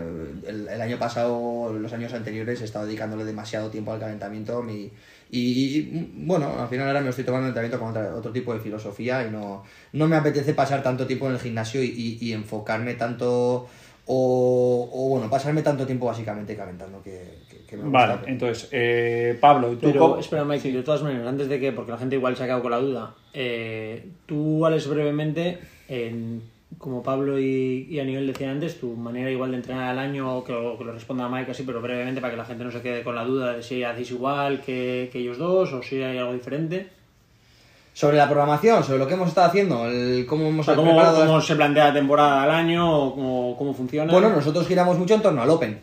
[0.46, 4.62] el, el año pasado, los años anteriores, he estado dedicándole demasiado tiempo al calentamiento.
[4.62, 4.90] mi-
[5.30, 9.26] y, bueno, al final ahora me estoy tomando entrenamiento con otra- otro tipo de filosofía
[9.26, 12.94] y no, no me apetece pasar tanto tiempo en el gimnasio y, y- y enfocarme
[12.94, 13.66] tanto.
[14.08, 17.98] O, o, bueno, pasarme tanto tiempo básicamente calentando que, que- que me gusta.
[18.06, 21.58] Vale, entonces, eh, Pablo, ¿y tú Pero, cómo- espera, Mike, de todas maneras, antes de
[21.58, 25.58] que, porque la gente igual se ha quedado con la duda, eh, tú, Alex, brevemente,
[25.88, 26.40] en-
[26.78, 30.44] como Pablo y, y a nivel decían antes, tu manera igual de entrenar al año,
[30.44, 32.82] que lo, que lo responda Mike así, pero brevemente para que la gente no se
[32.82, 36.18] quede con la duda de si hacéis igual que, que ellos dos o si hay
[36.18, 36.88] algo diferente.
[37.94, 40.92] Sobre la programación, sobre lo que hemos estado haciendo, el, cómo O hemos sea, ¿cómo,
[41.00, 44.12] las- se plantea la temporada al año o cómo, cómo funciona?
[44.12, 45.78] Bueno, nosotros giramos mucho en torno al Open.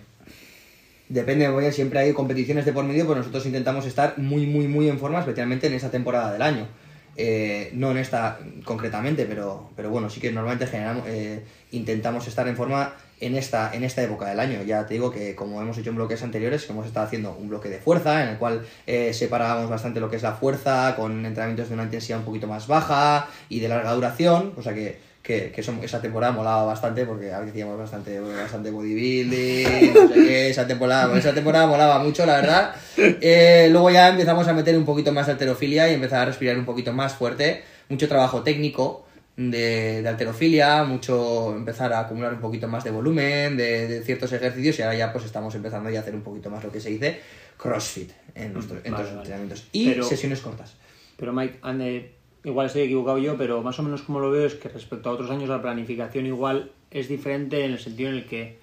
[1.10, 4.90] Depende, oye, siempre hay competiciones de por medio, pero nosotros intentamos estar muy, muy, muy
[4.90, 6.68] en forma, especialmente en esta temporada del año.
[7.16, 12.48] Eh, no en esta concretamente, pero, pero bueno, sí que normalmente generamos, eh, intentamos estar
[12.48, 14.64] en forma en esta, en esta época del año.
[14.64, 17.70] Ya te digo que como hemos hecho en bloques anteriores, hemos estado haciendo un bloque
[17.70, 21.70] de fuerza, en el cual eh, separábamos bastante lo que es la fuerza, con entrenamientos
[21.70, 25.52] de una intensidad un poquito más baja y de larga duración, o sea que que,
[25.52, 30.68] que eso- esa temporada molaba bastante porque hacíamos bastante, bastante bodybuilding, no sé qué, esa
[30.68, 32.76] temporada, esa temporada molaba mucho, la verdad.
[32.98, 36.58] Eh, luego ya empezamos a meter un poquito más de alterofilia y empezar a respirar
[36.58, 39.06] un poquito más fuerte, mucho trabajo técnico
[39.38, 44.32] de, de alterofilia, mucho empezar a acumular un poquito más de volumen, de, de ciertos
[44.34, 46.80] ejercicios y ahora ya pues estamos empezando ya a hacer un poquito más lo que
[46.82, 47.20] se dice
[47.58, 49.20] CrossFit en nuestros, en Vale, nuestros vale.
[49.22, 50.74] entrenamientos y Pero- sesiones cortas.
[51.18, 52.12] Pero Mike, ande,
[52.44, 55.14] igual estoy equivocado yo, pero más o menos como lo veo es que respecto a
[55.14, 58.62] otros años la planificación igual es diferente en el sentido en el que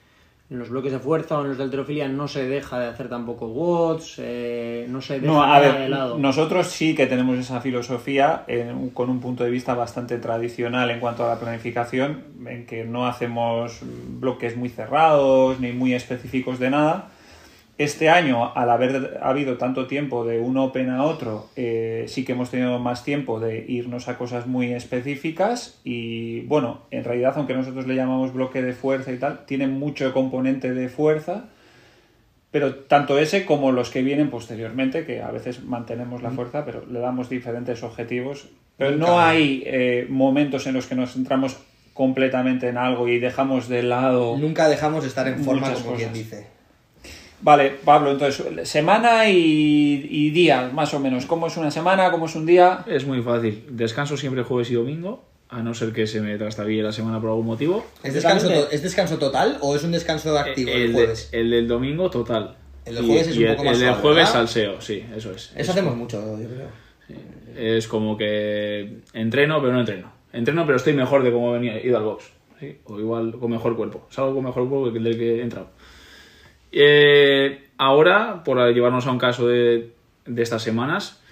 [0.51, 3.09] en los bloques de fuerza o en los de alterofilia no se deja de hacer
[3.09, 6.19] tampoco watts, eh, no se deja No, a ver, de lado.
[6.19, 10.91] nosotros sí que tenemos esa filosofía en un- con un punto de vista bastante tradicional
[10.91, 13.79] en cuanto a la planificación, en que no hacemos
[14.19, 17.11] bloques muy cerrados ni muy específicos de nada.
[17.81, 22.33] Este año, al haber habido tanto tiempo de un Open a otro, eh, sí que
[22.33, 27.55] hemos tenido más tiempo de irnos a cosas muy específicas y bueno, en realidad aunque
[27.55, 31.47] nosotros le llamamos bloque de fuerza y tal, tiene mucho componente de fuerza,
[32.51, 36.85] pero tanto ese como los que vienen posteriormente, que a veces mantenemos la fuerza, pero
[36.85, 38.51] le damos diferentes objetivos.
[38.77, 41.57] Pero no hay eh, momentos en los que nos centramos
[41.95, 44.37] completamente en algo y dejamos de lado...
[44.37, 46.60] Nunca dejamos de estar en forma, como quien dice.
[47.43, 51.25] Vale, Pablo, entonces, semana y, y día, más o menos.
[51.27, 52.11] ¿Cómo es una semana?
[52.11, 52.85] ¿Cómo es un día?
[52.87, 53.65] Es muy fácil.
[53.71, 57.31] Descanso siempre jueves y domingo, a no ser que se me trastabille la semana por
[57.31, 57.85] algún motivo.
[58.03, 61.29] ¿Es descanso, ¿Es descanso total o es un descanso activo el, el, de- jueves?
[61.33, 62.57] el del domingo, total.
[62.85, 64.33] El del jueves Y- es y un el- poco más El del jueves, ¿verdad?
[64.33, 65.53] salseo, sí, eso es.
[65.57, 66.69] Eso hacemos mucho, yo creo.
[67.57, 70.13] Es como que entreno, pero no entreno.
[70.33, 72.25] Entreno, pero estoy mejor de cómo venía, he ido al box.
[72.61, 72.77] ¿sí?
[72.85, 74.07] O igual con mejor cuerpo.
[74.11, 75.71] Salgo con mejor cuerpo que el del que he entrado.
[76.73, 79.91] Eh, ahora, por llevarnos a un caso de,
[80.27, 81.23] de estas semanas,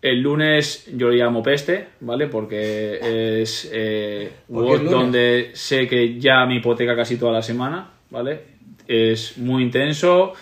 [0.00, 2.28] el lunes yo lo llamo peste, ¿vale?
[2.28, 8.40] Porque es eh, donde sé que ya me hipoteca casi toda la semana, ¿vale?
[8.86, 10.32] Es muy intenso,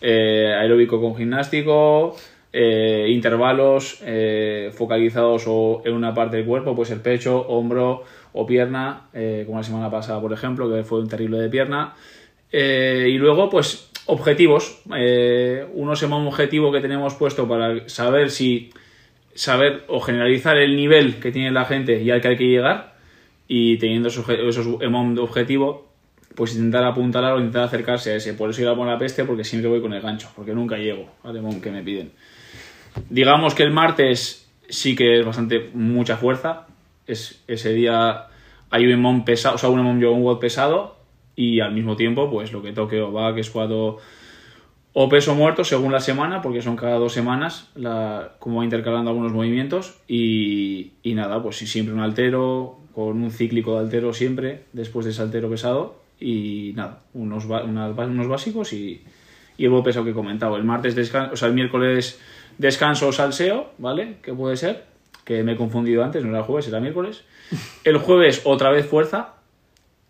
[0.00, 2.16] eh, aeróbico con gimnástico,
[2.58, 8.46] eh, intervalos eh, focalizados o en una parte del cuerpo, pues el pecho, hombro o
[8.46, 11.94] pierna, eh, como la semana pasada, por ejemplo, que fue un terrible de pierna.
[12.50, 14.80] Y luego, pues, objetivos.
[14.96, 18.70] Eh, uno se llama un objetivo que tenemos puesto para saber si
[19.34, 22.94] saber o generalizar el nivel que tiene la gente y al que hay que llegar.
[23.48, 25.86] Y teniendo esos, esos de objetivo
[26.34, 28.34] pues intentar apuntalar o intentar acercarse a ese.
[28.34, 30.76] Por eso ir a por la peste porque siempre voy con el gancho porque nunca
[30.76, 32.12] llego al EMOM que me piden.
[33.08, 36.66] Digamos que el martes sí que es bastante mucha fuerza.
[37.06, 38.26] Es, ese día
[38.70, 40.95] hay un EMOM pesado o sea un EMOM yo un WOD pesado
[41.36, 43.98] y al mismo tiempo pues lo que toque o back squat o
[44.98, 49.10] o peso muerto según la semana, porque son cada dos semanas, la, como va intercalando
[49.10, 49.98] algunos movimientos.
[50.08, 55.20] Y, nada, pues siempre un altero, con un cíclico de altero siempre, después de ese
[55.20, 56.00] altero pesado.
[56.18, 59.02] Y nada, unos, unos básicos y,
[59.58, 60.56] y el peso que he comentado.
[60.56, 62.18] El martes descanso, o sea, el miércoles
[62.56, 64.16] descanso salseo, ¿vale?
[64.22, 64.84] Que puede ser,
[65.24, 67.22] que me he confundido antes, no era jueves, era miércoles.
[67.84, 69.34] El jueves otra vez fuerza,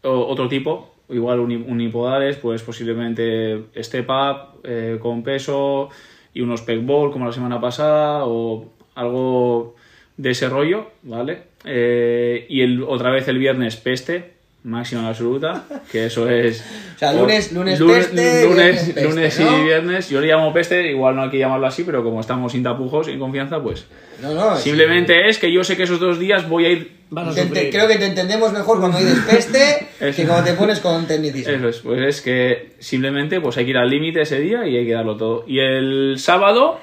[0.02, 5.88] otro tipo, igual uni- unipodales, pues posiblemente step up eh, con peso
[6.34, 9.74] y unos peg ball como la semana pasada o algo
[10.16, 11.42] de ese rollo, ¿vale?
[11.64, 14.35] Eh, y el, otra vez el viernes peste,
[14.66, 16.60] máxima absoluta, que eso es...
[16.96, 19.58] O sea, lunes- lunes peste, lunes, peste, lunes ¿no?
[19.58, 22.50] y viernes, yo le llamo peste, igual no hay que llamarlo así, pero como estamos
[22.52, 23.86] sin tapujos, sin confianza, pues
[24.20, 24.56] No, no.
[24.56, 27.42] simplemente es que yo sé que esos dos días voy a ir Vas a te-
[27.42, 27.70] te- sufrir.
[27.70, 31.52] creo que te entendemos mejor cuando dices peste que cuando te pones con tecnicismo.
[31.52, 34.76] Eso es, pues es que simplemente pues hay que ir al límite ese día y
[34.76, 35.44] hay que darlo todo.
[35.46, 36.80] Y el sábado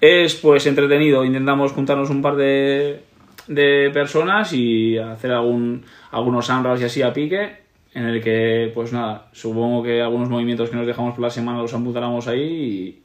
[0.00, 3.00] es pues entretenido, intentamos juntarnos un par de,
[3.48, 8.92] de personas y hacer algún, algunos AMRAs y así a pique, en el que pues
[8.92, 13.02] nada, supongo que algunos movimientos que nos dejamos por la semana los amputaremos ahí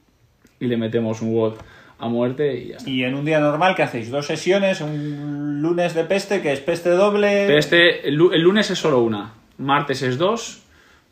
[0.60, 1.54] y, y le metemos un WOD
[1.98, 2.90] a muerte y ya está.
[2.90, 4.10] Y en un día normal, ¿qué hacéis?
[4.10, 4.80] ¿Dos sesiones?
[4.80, 7.44] ¿Un lunes de peste, que es peste doble?
[7.46, 10.62] Pero este, el, el lunes es solo una, martes es dos,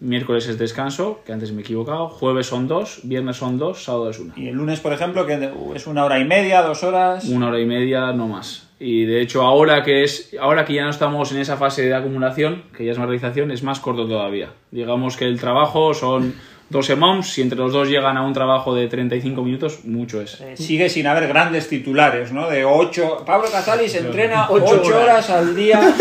[0.00, 4.10] miércoles es descanso, que antes me he equivocado, jueves son dos, viernes son dos, sábado
[4.10, 4.34] es una.
[4.36, 7.24] Y el lunes, por ejemplo, que es una hora y media, dos horas.
[7.26, 8.69] Una hora y media, no más.
[8.82, 11.94] Y de hecho, ahora que es, ahora que ya no estamos en esa fase de
[11.94, 14.50] acumulación, que ya es más realización, es más corto todavía.
[14.70, 16.34] Digamos que el trabajo son
[16.70, 20.40] dos EMOMs, si entre los dos llegan a un trabajo de 35 minutos, mucho es.
[20.40, 22.48] Eh, Sigue sin haber grandes titulares, ¿no?
[22.48, 23.22] De ocho.
[23.26, 25.28] Pablo Casalis entrena Ocho ocho, horas.
[25.28, 25.78] horas al día.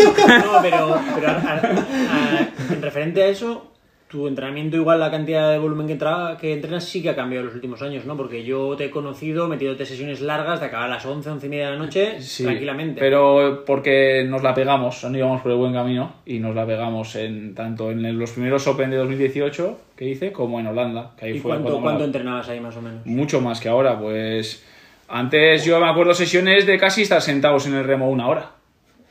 [0.44, 3.72] No, pero, pero a- a- a- en referente a eso,
[4.10, 7.42] tu entrenamiento, igual la cantidad de volumen que, entra- que entrenas, sí que ha cambiado
[7.42, 8.16] en los últimos años, ¿no?
[8.16, 11.48] Porque yo te he conocido metiéndote sesiones largas de acabar a las 11, 11 y
[11.48, 12.98] media de la noche Sí, tranquilamente.
[13.00, 17.14] Pero porque nos la pegamos, no íbamos por el buen camino y nos la pegamos
[17.14, 21.12] en tanto en los primeros Open de 2018 que hice como en Holanda.
[21.16, 23.06] Que ahí ¿Y fue cuánto, cuánto la- entrenabas ahí más o menos?
[23.06, 24.64] Mucho más que ahora, pues
[25.08, 28.50] antes yo me acuerdo sesiones de casi estar sentados en el remo una hora.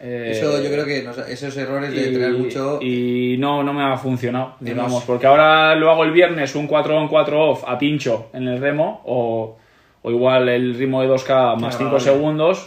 [0.02, 2.80] Eh, Eso yo creo que nos- esos errores de y, entrenar mucho.
[2.82, 6.98] y no, no me ha funcionado, digamos, porque ahora lo hago el viernes un 4
[6.98, 9.58] on 4 off a pincho en el remo o,
[10.02, 12.00] o igual el ritmo de 2K más 5 agradable.
[12.00, 12.66] segundos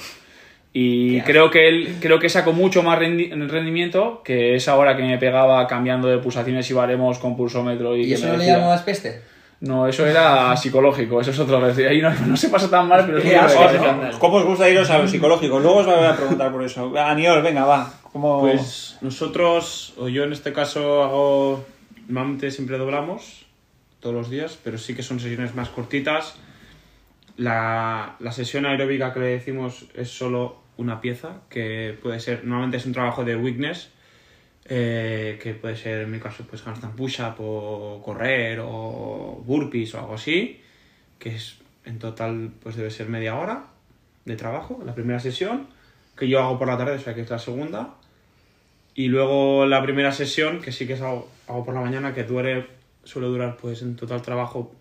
[0.74, 5.02] y creo que el, creo que saco mucho más rendi- rendimiento que esa hora que
[5.02, 8.82] me pegaba cambiando de pulsaciones y baremos con pulsómetro y, ¿Y eso no le llamabas
[8.82, 9.20] peste?
[9.62, 11.78] No, eso era psicológico, eso es otra vez.
[11.78, 14.18] Ahí no, no se pasa tan mal, pero es muy asco.
[14.18, 15.60] ¿Cómo os gusta iros a lo psicológico?
[15.60, 16.92] Luego os voy a preguntar por eso.
[16.98, 17.92] Aniol, venga, va.
[18.12, 18.40] ¿Cómo...
[18.40, 21.64] Pues nosotros, o yo en este caso hago,
[22.08, 23.46] normalmente siempre doblamos
[24.00, 26.34] todos los días, pero sí que son sesiones más cortitas.
[27.36, 32.78] La, la sesión aeróbica que le decimos es solo una pieza, que puede ser, normalmente
[32.78, 33.90] es un trabajo de weakness,
[34.64, 40.00] eh, que puede ser en mi caso pues handstand push-up o correr o burpees o
[40.00, 40.60] algo así,
[41.18, 43.66] que es en total pues debe ser media hora
[44.24, 45.66] de trabajo, la primera sesión,
[46.16, 47.94] que yo hago por la tarde, o sea que es la segunda.
[48.94, 52.24] Y luego la primera sesión, que sí que es hago, hago por la mañana, que
[52.24, 52.66] dure,
[53.04, 54.72] suele durar pues en total trabajo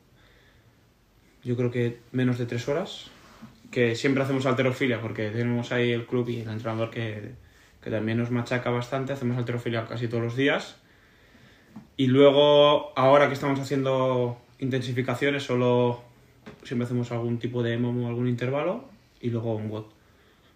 [1.44, 3.10] yo creo que menos de tres horas.
[3.72, 7.32] Que siempre hacemos alterofilia porque tenemos ahí el club y el entrenador que,
[7.82, 9.14] que también nos machaca bastante.
[9.14, 10.78] Hacemos alterofilia casi todos los días.
[11.98, 16.04] Y luego, ahora que estamos haciendo intensificaciones, solo
[16.64, 18.86] siempre hacemos algún tipo de momo, algún intervalo
[19.20, 19.86] y luego un WOD.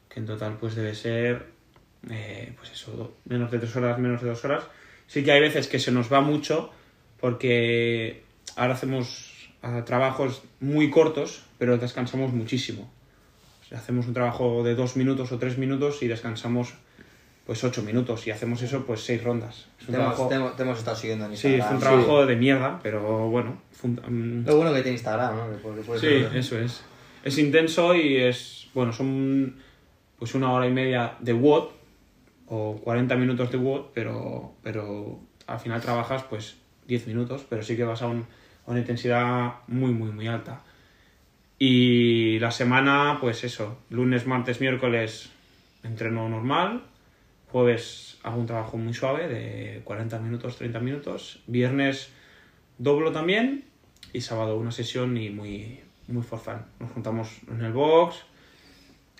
[0.09, 1.47] Que en total pues debe ser,
[2.09, 4.63] eh, pues eso, menos de tres horas, menos de dos horas.
[5.07, 6.71] Sí que hay veces que se nos va mucho
[7.19, 8.23] porque
[8.55, 9.31] ahora hacemos
[9.85, 12.91] trabajos muy cortos, pero descansamos muchísimo.
[13.63, 16.75] O sea, hacemos un trabajo de dos minutos o tres minutos y descansamos
[17.45, 19.67] pues ocho minutos y hacemos eso pues seis rondas.
[19.79, 21.75] Es un Te hemos, trabajo- te hemos- te hemos estado siguiendo en Sí, es Instagram.
[21.75, 23.61] un trabajo de mierda, pero bueno.
[23.83, 25.73] mm, Lo bueno que tiene Instagram, ¿no?
[25.75, 26.83] Que Sí, eso es.
[27.23, 29.55] Es intenso y es, bueno, son
[30.17, 31.69] pues una hora y media de WOD
[32.47, 36.55] o 40 minutos de WOD, pero, pero al final trabajas pues
[36.87, 38.25] 10 minutos, pero sí que vas a, un-
[38.65, 40.61] a una intensidad muy, muy, muy alta.
[41.57, 45.29] Y la semana, pues eso, lunes, martes, miércoles
[45.83, 46.83] entreno normal,
[47.59, 52.09] jueves hago un trabajo muy suave de 40 minutos, 30 minutos, viernes
[52.77, 53.63] doblo también
[54.11, 55.79] y sábado una sesión y muy,
[56.09, 56.55] muy for fun.
[56.81, 58.17] Nos juntamos en el box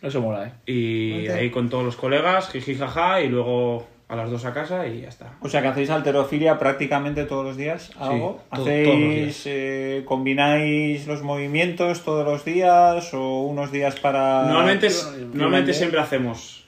[0.02, 0.52] Eso mola, ¿eh?
[0.70, 4.86] y ahí con todos los colegas, jiji jaja, y luego a las dos a casa
[4.86, 5.32] y ya está.
[5.40, 8.44] O sea que hacéis alterofilia prácticamente todos los días, algo.
[8.52, 9.44] to- todos los ¿Hacéis, días.
[9.46, 14.44] eh, combináis los movimientos todos los días o unos días para...
[14.44, 16.66] Normalmente, siempre hacemos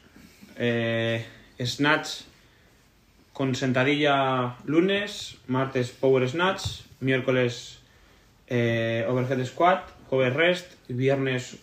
[0.55, 1.25] eh,
[1.59, 2.23] snatch
[3.33, 7.79] con sentadilla lunes, martes power snatch, miércoles
[8.47, 11.57] eh, overhead squat, jueves rest, viernes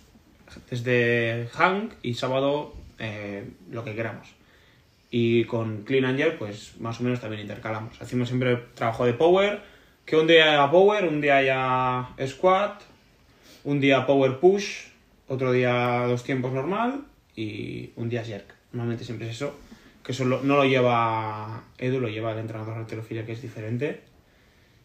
[0.70, 4.28] desde hang y sábado eh, lo que queramos.
[5.10, 8.00] Y con clean jerk, pues más o menos también intercalamos.
[8.00, 9.62] Hacemos siempre trabajo de power,
[10.04, 12.82] que un día haya power, un día haya squat,
[13.64, 14.86] un día power push,
[15.28, 18.54] otro día dos tiempos normal y un día jerk.
[18.72, 19.56] Normalmente siempre es eso.
[20.04, 23.42] Que eso lo- no lo lleva Edu, lo lleva el entrenador de halterofilia, que es
[23.42, 24.02] diferente.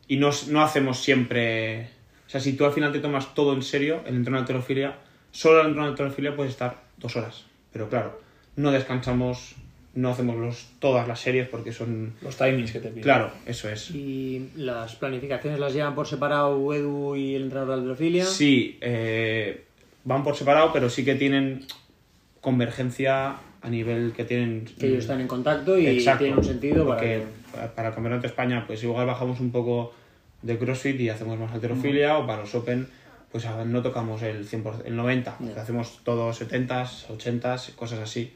[0.07, 1.89] Y no, no hacemos siempre...
[2.26, 4.95] O sea, si tú al final te tomas todo en serio, el entrenador de halterofilia,
[5.32, 7.45] solo el entrenador de halterofilia puedes estar dos horas.
[7.74, 8.22] Pero claro,
[8.55, 9.55] no descansamos,
[9.95, 12.13] no hacemos los, todas las series porque son...
[12.22, 13.03] Los timings que te piden.
[13.03, 13.91] Claro, eso es.
[13.91, 18.26] ¿Y las planificaciones las llevan por separado Edu y el entrenador de alderofilia?
[18.26, 19.65] Sí, eh,
[20.05, 21.65] van por separado, pero sí que tienen
[22.41, 24.66] convergencia a nivel que tienen...
[24.66, 27.68] Que ellos están en contacto y Exacto, tiene un sentido para porque que...
[27.76, 29.93] para el Campeonato de España, pues igual bajamos un poco
[30.41, 32.88] de CrossFit y hacemos más alterofilia, o para los Open,
[33.32, 35.62] pues no tocamos el 100%, el 90%, Ya.
[35.62, 38.34] hacemos todos 70s, 80s, cosas así.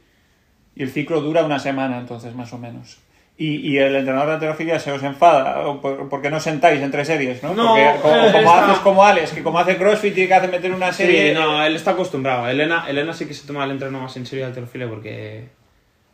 [0.75, 2.97] Y el ciclo dura una semana, entonces, más o menos.
[3.35, 7.03] Y, y el entrenador de alterofilia se os enfada, o por- porque no sentáis entre
[7.03, 7.55] series, ¿no?
[7.55, 10.51] No, porque como, como está- haces como Alex, que como hace CrossFit tiene que hacer
[10.51, 11.29] meter una serie...
[11.33, 12.47] Sí, no, él está acostumbrado.
[12.47, 15.45] Elena, Elena sí que se toma el entreno más en serio de alterofilia porque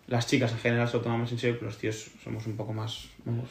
[0.10, 2.57] las chicas en general se lo toman más en serio, pero los tíos somos un
[2.57, 3.10] poco más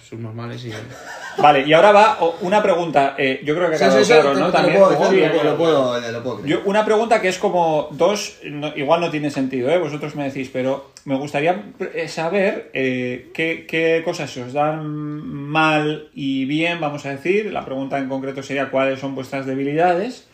[0.08, 0.72] subnormales y...
[1.40, 4.34] Vale, y ahora va una pregunta, eh, yo creo que ha quedado sí, sí, claro,
[4.34, 4.46] ¿no?
[4.46, 5.08] te También, lo puedo Hugo.
[5.10, 6.58] decir, lo puedo- lo puedo- lo puedo creer.
[6.58, 9.78] Yo, una pregunta que es como dos, no- igual no tiene sentido, ¿eh?
[9.78, 11.62] vosotros me decís, pero me gustaría
[11.94, 17.52] eh, saber eh, qué, qué cosas se os dan mal y bien, vamos a decir.
[17.52, 20.26] La pregunta en concreto sería cuáles son vuestras debilidades.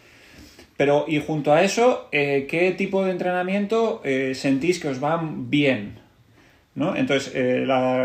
[0.76, 4.02] Pero, y junto a eso, eh, ¿qué tipo de entrenamiento
[4.34, 6.00] sentís que os van bien?
[6.74, 6.96] ¿No?
[6.96, 7.98] Entonces, eh, la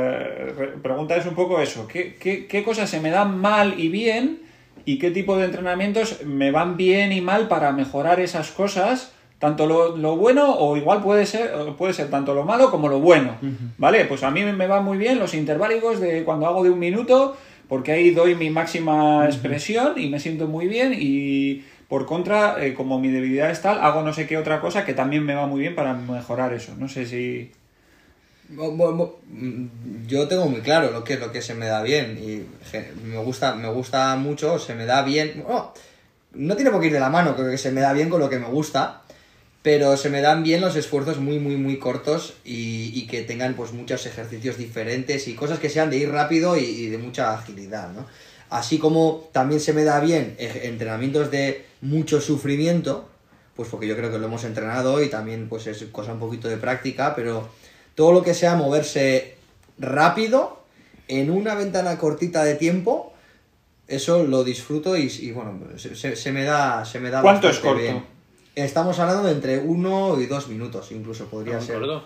[0.58, 1.88] re- pregunta es un poco eso.
[1.88, 4.40] ¿Qué, qué, qué cosas se me dan mal y bien?
[4.86, 9.12] ¿Y qué tipo de entrenamientos me van bien y mal para mejorar esas cosas?
[9.40, 12.90] Tanto lo, lo bueno o igual puede ser, o puede ser tanto lo malo como
[12.90, 13.38] lo bueno.
[13.78, 14.06] ¿Vale?
[14.06, 17.38] Pues a mí me van muy bien los interválicos de cuando hago de un minuto,
[17.68, 22.74] porque ahí doy mi máxima expresión y me siento muy bien y por contra, eh,
[22.76, 25.48] como mi debilidad es tal, hago no sé qué otra cosa que también me va
[25.48, 26.76] muy bien para mejorar eso.
[26.78, 27.52] No sé si...
[30.08, 32.46] Yo tengo muy claro lo que lo que se me da bien y
[33.06, 35.44] me gusta, me gusta mucho, se me da bien.
[35.46, 35.74] bueno,
[36.34, 38.20] no tiene por qué ir de la mano, creo que se me da bien con
[38.20, 39.04] lo que me gusta,
[39.62, 43.54] pero se me dan bien los esfuerzos muy, muy, muy cortos y, y que tengan
[43.54, 47.34] pues muchos ejercicios diferentes y cosas que sean de ir rápido y, y de mucha
[47.34, 48.08] agilidad, ¿no?
[48.50, 53.08] Así como también se me da bien eh, entrenamientos de mucho sufrimiento,
[53.56, 56.48] pues porque yo creo que lo hemos entrenado y también pues es cosa un poquito
[56.48, 57.48] de práctica, pero
[58.00, 59.36] todo lo que sea moverse
[59.78, 60.64] rápido
[61.10, 63.12] en una ventana cortita de tiempo,
[63.90, 67.68] eso lo disfruto y, y, bueno, se, me da se me da ¿Cuánto es bastante
[67.68, 67.82] corto?
[67.82, 68.06] bien.
[68.56, 71.80] Estamos hablando de entre uno y dos minutos, incluso podría ser.
[71.80, 72.06] corto.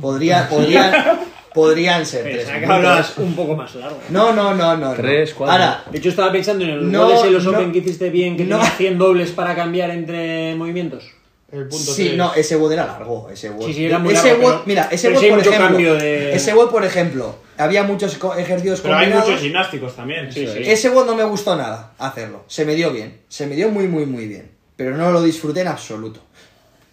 [0.00, 1.20] Podría, podría,
[1.52, 3.98] podrían ser tres que hablabas un poco más largo.
[4.08, 4.94] No, no, no, no.
[4.94, 5.52] Tres, cuatro.
[5.52, 8.08] Ahora, De hecho, estaba pensando en el No, goles en los no, Open que hiciste
[8.08, 8.56] bien, que no.
[8.56, 11.04] tenía 100 dobles para cambiar entre movimientos.
[11.52, 13.28] El punto Sí, no, ese WOD era largo.
[13.30, 13.66] Ese WOD.
[13.66, 16.34] Sí, sí, era muy ese largo, WOD- pero- mira, ese WOD, hay por ejemplo, de-
[16.34, 19.28] ese WOD, por ejemplo, había muchos ejercicios Pero hay combinados.
[19.28, 20.32] muchos gimnásticos también.
[20.32, 20.58] Sí, sí.
[20.64, 22.44] Ese WOD no me gustó nada hacerlo.
[22.48, 23.20] Se me dio bien.
[23.28, 24.50] Se me dio muy, muy, muy bien.
[24.76, 26.20] Pero no lo disfruté en absoluto.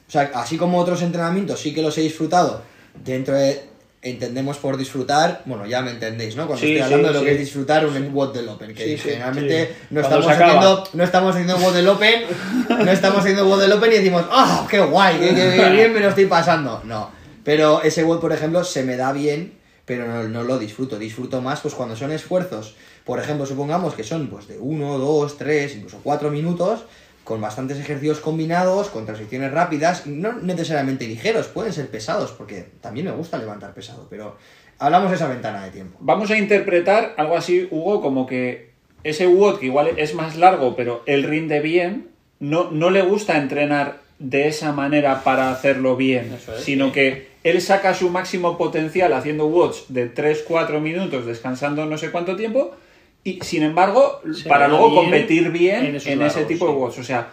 [0.08, 2.62] O sea, así como otros entrenamientos sí que los he disfrutado
[3.04, 3.71] dentro de...
[4.04, 6.48] Entendemos por disfrutar, bueno, ya me entendéis, ¿no?
[6.48, 7.26] Cuando Sí, estoy hablando sí, de lo sí.
[7.26, 11.32] que es disfrutar un WOD del Open, que generalmente no, Cuando estamos haciendo, no estamos
[11.36, 12.22] haciendo WOD del Open,
[12.70, 15.94] no estamos haciendo WOD del Open y decimos, ¡ah, qué guay, qué, qué- qué bien
[15.94, 16.82] me lo estoy pasando!
[16.84, 17.12] No,
[17.44, 19.54] pero ese WOD, por ejemplo, se me da bien,
[19.86, 20.98] pero no, no lo disfruto.
[20.98, 22.74] Disfruto más pues cuando son esfuerzos,
[23.06, 26.86] por ejemplo, supongamos que son pues de 1, 2, 3, incluso 4 minutos,
[27.24, 33.06] con bastantes ejercicios combinados, con transiciones rápidas, no necesariamente ligeros, pueden ser pesados, porque también
[33.06, 34.38] me gusta levantar pesado, pero
[34.80, 35.98] hablamos de esa ventana de tiempo.
[36.02, 38.72] Vamos a interpretar algo así, Hugo, como que
[39.04, 42.10] ese WOD, que igual es más largo, pero él rinde bien,
[42.40, 47.94] no, no le gusta entrenar de esa manera para hacerlo bien, sino que él saca
[47.94, 52.76] su máximo potencial haciendo WODs de 3-4 minutos, descansando no sé cuánto tiempo,
[53.24, 56.74] y sin embargo, Se para luego bien competir bien en ese tipo de.
[56.74, 56.98] WODs.
[57.00, 57.30] O sea,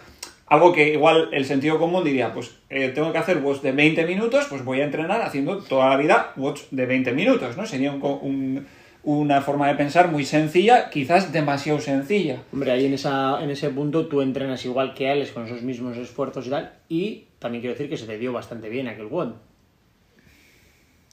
[0.47, 4.05] algo que igual el sentido común diría, pues eh, tengo que hacer WODs de 20
[4.05, 7.65] minutos, pues voy a entrenar haciendo toda la vida WODs de 20 minutos, ¿no?
[7.65, 8.67] Sería un un-
[9.01, 12.41] una forma de pensar muy sencilla, quizás demasiado sencilla.
[12.51, 15.95] Hombre, ahí en, esa, en ese punto tú entrenas igual que Alex con esos mismos
[15.97, 16.73] esfuerzos y tal.
[16.89, 19.29] Y también quiero decir que se te dio bastante bien aquel WOD.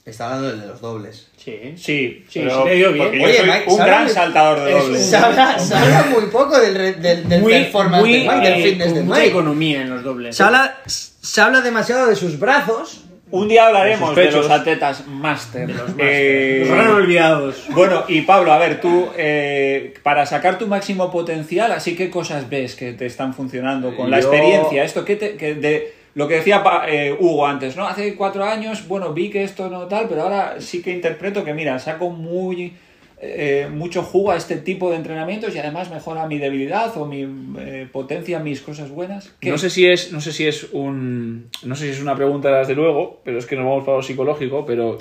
[0.07, 1.27] Está hablando del de los dobles.
[1.37, 1.73] Sí.
[1.75, 3.05] Sí, Sí, pero se te dio bien.
[3.05, 5.05] porque yo Oye, Mike, un gran saltador de Es dobles.
[5.05, 8.59] Se habla, se habla muy poco del, del, del Muy, performance muy, de Mike, del
[8.59, 10.35] eh, fitness mucha economía en los dobles.
[10.35, 13.03] Se habla, se habla demasiado de sus brazos.
[13.29, 15.69] Un día hablaremos De los atletas máster.
[15.69, 17.65] Los Eh, Los gran olvidados.
[17.71, 22.49] Bueno, y Pablo, a ver, tú, eh, para sacar tu máximo potencial, así qué cosas
[22.49, 26.33] ves que te están funcionando con la experiencia, esto que, te- que de lo que
[26.33, 27.85] decía eh, Hugo antes, ¿no?
[27.85, 31.53] Hace cuatro años, bueno, vi que esto no tal, pero ahora sí que interpreto que,
[31.53, 32.73] mira, saco muy
[33.21, 37.21] eh, mucho jugo a este tipo de entrenamientos y además mejora mi debilidad o mi
[37.59, 39.31] eh, potencia, mis cosas buenas.
[39.43, 42.49] No sé si es, no sé si es un, no sé si es una pregunta
[42.57, 44.97] desde luego, pero es que nos vamos para lo psicológico, pero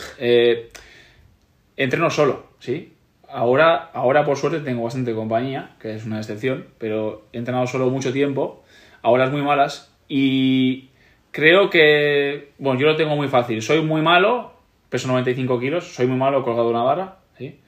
[1.79, 2.93] entreno solo, ¿sí?
[3.27, 7.89] Ahora, ahora por suerte tengo bastante compañía, que es una excepción, pero he entrenado solo
[7.89, 8.65] mucho tiempo,
[9.01, 10.91] a horas muy malas, y
[11.37, 13.61] creo que, bueno, yo lo tengo muy fácil.
[13.61, 14.55] Soy muy malo,
[14.89, 17.61] peso 95 kilos, soy muy malo colgado una barra, ¿sí?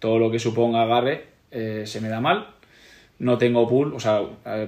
[0.00, 2.48] Todo lo que suponga agarre eh, se me da mal.
[3.20, 4.22] No tengo pull, o sea,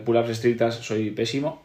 [0.04, 1.64] pull-ups estrictas soy pésimo.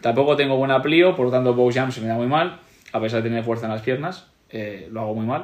[0.00, 2.58] Tampoco tengo buena plio, por lo tanto box jump se me da muy mal,
[2.92, 5.42] a pesar de tener fuerza en las piernas, eh, lo hago muy mal.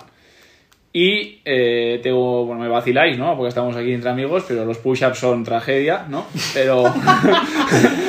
[0.92, 3.36] Y eh, tengo, bueno, me vaciláis, ¿no?
[3.36, 6.26] Porque estamos aquí entre amigos, pero los push-ups son tragedia, ¿no?
[6.54, 6.84] Pero,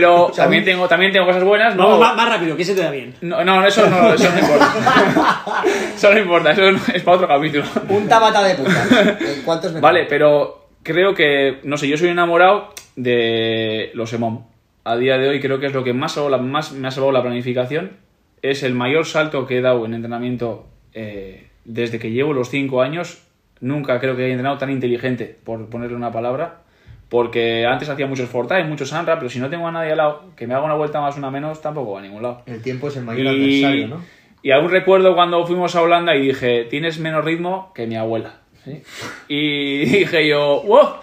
[0.00, 1.84] pero también tengo, también tengo cosas buenas, ¿no?
[1.84, 3.14] Vamos, más, más rápido, ¿qué se te da bien?
[3.20, 4.72] No, no, eso no, eso no importa.
[5.94, 7.64] Eso no importa, eso no- es para otro capítulo.
[7.88, 8.88] Un tabata de putas.
[9.20, 14.44] Eh, ¿Cuántos me Vale, pero creo que, no sé, yo soy enamorado de los EMOM.
[14.84, 17.12] A día de hoy creo que es lo que más, la- más me ha salvado
[17.12, 17.92] la planificación.
[18.42, 22.82] Es el mayor salto que he dado en entrenamiento eh, desde que llevo los 5
[22.82, 23.22] años.
[23.60, 26.63] Nunca creo que haya entrenado tan inteligente, por ponerle una palabra.
[27.14, 30.24] Porque antes hacía muchos Fortnite, muchos Sanra, pero si no tengo a nadie al lado,
[30.34, 32.42] que me haga una vuelta más, una menos, tampoco va a ningún lado.
[32.44, 34.00] El tiempo es el mayor adversario, ¿no?
[34.42, 38.40] y aún recuerdo cuando fuimos a Holanda y dije, tienes menos ritmo que mi abuela.
[38.64, 38.82] ¿sí?
[39.28, 40.94] Y dije yo, wow,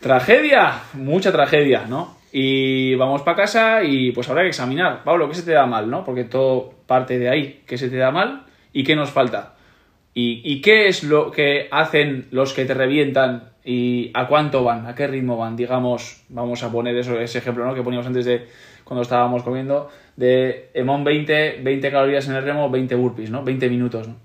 [0.00, 2.16] tragedia, mucha tragedia, ¿no?
[2.32, 5.90] Y vamos para casa y pues habrá que examinar, Pablo, ¿qué se te da mal,
[5.90, 6.02] no?
[6.02, 9.52] Porque todo parte de ahí, ¿qué se te da mal y qué nos falta?
[10.14, 14.86] ¿Y, y qué es lo que hacen los que te revientan y a cuánto van,
[14.86, 15.56] a qué ritmo van?
[15.56, 17.74] Digamos, vamos a poner eso, ese ejemplo ¿no?
[17.74, 18.46] que poníamos antes de
[18.84, 23.44] cuando estábamos comiendo, de Emon 20, 20 calorías en el remo, 20 burpees, ¿no?
[23.44, 24.16] 20 minutos, ¿no?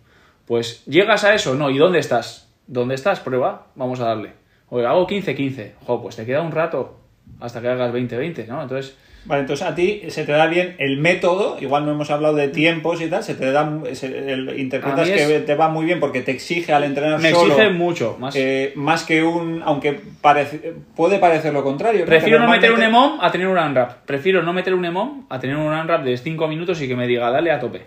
[0.45, 1.69] Pues llegas a eso, ¿no?
[1.69, 2.51] ¿Y dónde estás?
[2.67, 3.19] ¿Dónde estás?
[3.19, 4.33] Prueba, vamos a darle.
[4.69, 5.75] Oiga, hago 15, 15.
[5.85, 6.99] Jo, pues te queda un rato
[7.39, 8.61] hasta que hagas 20, 20, ¿no?
[8.61, 8.97] Entonces,
[9.27, 12.47] Vale, entonces a ti se te da bien el método, igual no hemos hablado de
[12.47, 15.99] tiempos y tal, se te da, se- el- interpretas es- que te va muy bien
[15.99, 17.53] porque te exige al entrenar me solo.
[17.53, 18.35] exige mucho más.
[18.37, 22.05] eh, más que un, aunque parece, puede parecer lo contrario.
[22.05, 24.05] Prefiero no meter un EMOM a tener un unwrap.
[24.05, 27.05] Prefiero no meter un EMOM a tener un unwrap de 5 minutos y que me
[27.05, 27.81] diga, dale a tope.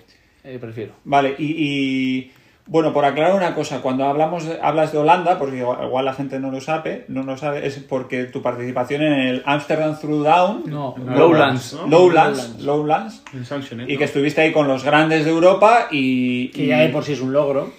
[0.45, 0.93] Eh, prefiero.
[1.05, 2.33] Vale, y, y,
[2.73, 6.15] bueno, por aclarar una cosa, cuando hablamos de- hablas de Holanda, porque igual, igual la
[6.15, 10.63] gente no lo sabe, no lo sabe, es porque tu participación en el Amsterdam Throwdown,
[10.67, 11.73] No, No, Lowlands.
[11.75, 11.89] ¿no?
[11.89, 13.99] Lowlands, Lowlands, y ¿no?
[13.99, 17.15] que estuviste ahí con los grandes de Europa y, Que y- ya de por sí
[17.15, 17.73] es un logro.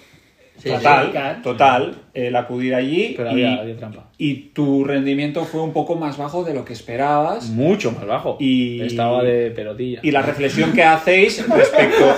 [0.58, 4.04] Sí, total, total, el acudir allí Pero y, había, había trampa.
[4.18, 7.48] y tu rendimiento fue un poco más bajo de lo que esperabas.
[7.48, 8.36] Mucho más bajo.
[8.38, 10.00] Y- Estaba de pelotilla.
[10.02, 12.14] Y la reflexión que hacéis respecto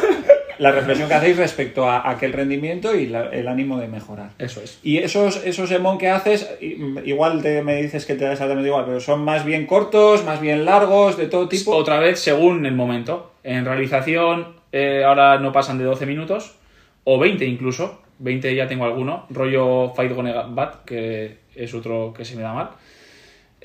[0.59, 4.31] la reflexión que hacéis respecto a aquel rendimiento y la- el ánimo de mejorar.
[4.39, 4.79] Eso es.
[4.83, 8.85] Y esos, esos emon que haces, igual te, me dices que te da exactamente igual,
[8.87, 11.75] pero son más bien cortos, más bien largos, de todo tipo.
[11.77, 13.33] Otra vez, según el momento.
[13.43, 16.57] En realización, eh, ahora no pasan de 12 minutos,
[17.05, 18.01] o 20 incluso.
[18.21, 19.27] 20 ya tengo alguno.
[19.31, 22.71] Rollo Fight Gone Bat, que es otro que se me da mal.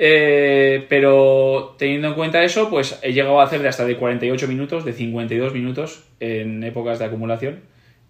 [0.02, 4.48] Eh, pero teniendo en cuenta eso, pues he llegado a hacer de hasta de 48
[4.48, 7.60] minutos, de 52 minutos en épocas de acumulación.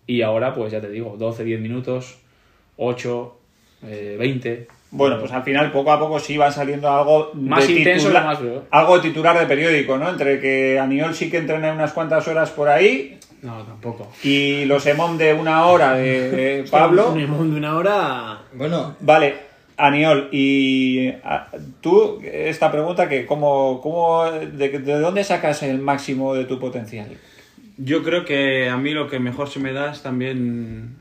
[0.05, 2.19] Y ahora, pues ya te digo, 12, 10 minutos,
[2.77, 3.37] 8,
[3.87, 4.67] eh, 20.
[4.91, 8.23] Bueno, pues al final poco a poco sí va saliendo algo Más de intenso titular-
[8.23, 8.59] y más breve.
[8.71, 10.09] algo de titular de periódico, ¿no?
[10.09, 14.11] Entre que Aniol sí que entrena unas cuantas horas por ahí No, tampoco.
[14.23, 17.11] y los emon de una hora de, de Pablo.
[17.11, 18.39] Un emón de una hora.
[18.53, 19.35] Bueno, Vale,
[19.79, 21.47] Aniol, y a-
[21.81, 27.07] tú, esta pregunta que cómo, cómo de, de dónde sacas el máximo de tu potencial?
[27.77, 30.97] Yo creo que a mí lo que mejor se me da es también,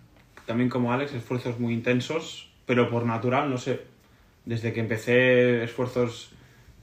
[0.47, 3.81] también como Alex, esfuerzos muy intensos, pero por natural, no sé.
[4.45, 6.31] Desde que empecé esfuerzos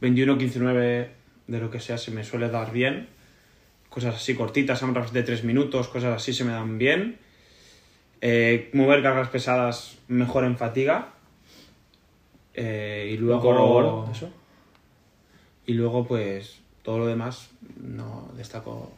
[0.01, 1.09] 21, 15, 9,
[1.47, 3.07] de lo que sea, se me suele dar bien.
[3.89, 7.17] Cosas así cortitas, AMRAPs de 3 minutos, cosas así se me dan bien.
[8.19, 11.13] Eh, mover cargas pesadas mejor en fatiga.
[12.55, 13.41] Eh, y luego...
[13.41, 14.29] Corroboro eso.
[15.65, 17.49] Y luego, pues, todo lo demás
[17.81, 18.91] no destaco.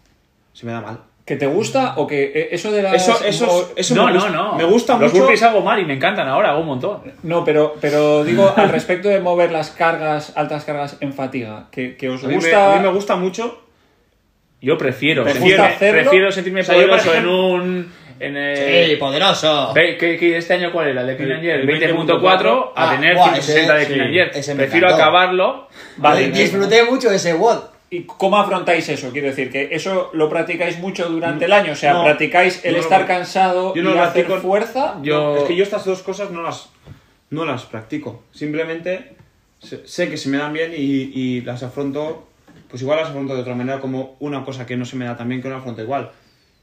[0.53, 0.99] Se me da mal.
[1.26, 2.93] ¿Que te gusta o que eh, eso de las...
[2.95, 4.55] Eso, eso, o- eso no, me no, gusta, no.
[4.55, 5.24] Me gusta Los mucho.
[5.24, 7.01] burpees hago mal y me encantan ahora, hago un montón.
[7.24, 11.97] No, pero, pero digo al respecto de mover las cargas, altas cargas en fatiga, que,
[11.97, 12.74] que os A mí, me, gusta...
[12.74, 13.62] a mí me gusta mucho.
[14.62, 17.91] Yo prefiero, ¿Te prefiero, sentirme O sea, en un...
[18.20, 19.74] En el, ¡Sí, poderoso!
[19.74, 21.01] Ve- ¿qué- qué- este año cuál era?
[21.01, 21.61] ¿El de Clean and Jerk?
[21.61, 24.36] el 20.4 a Ah, tener buah, 160 de ese- Clean and sí, Jerk.
[24.36, 25.03] ese me Prefiero encantó.
[25.03, 25.68] acabarlo.
[25.97, 27.63] Vale, Disfruté mucho ese WOD.
[27.89, 29.11] ¿Y cómo afrontáis eso?
[29.11, 31.72] Quiero decir, que eso lo practicáis mucho durante el año.
[31.72, 34.26] O sea, No, practicáis el yo no estar lo- cansado yo no y lo hacer
[34.26, 34.95] practico- fuerza.
[35.03, 36.70] Yo- Es que yo estas dos cosas no las,
[37.30, 38.24] no las practico.
[38.32, 39.15] Simplemente
[39.59, 42.28] sé, sé que se me dan bien y, y las afronto.
[42.70, 45.15] Pues igual las afronto de otra manera, como una cosa que no se me da
[45.15, 46.11] tan bien que no la afronto igual.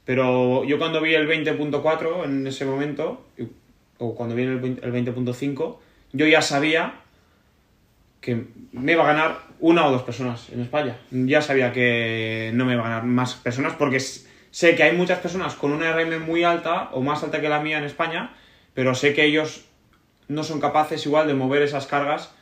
[0.05, 3.25] Pero yo cuando vi el 20.4 en ese momento,
[3.99, 5.77] o cuando vi el 20 el 20.5,
[6.13, 6.95] yo ya sabía
[8.21, 10.97] que me iba a ganar una o dos personas en España.
[11.11, 15.19] Ya sabía que no me iba a ganar más personas porque sé que hay muchas
[15.21, 18.35] personas con una RM muy alta o más alta que la mía en España,
[18.75, 19.65] pero sé que ellos
[20.29, 22.35] no son capaces igual de mover esas cargas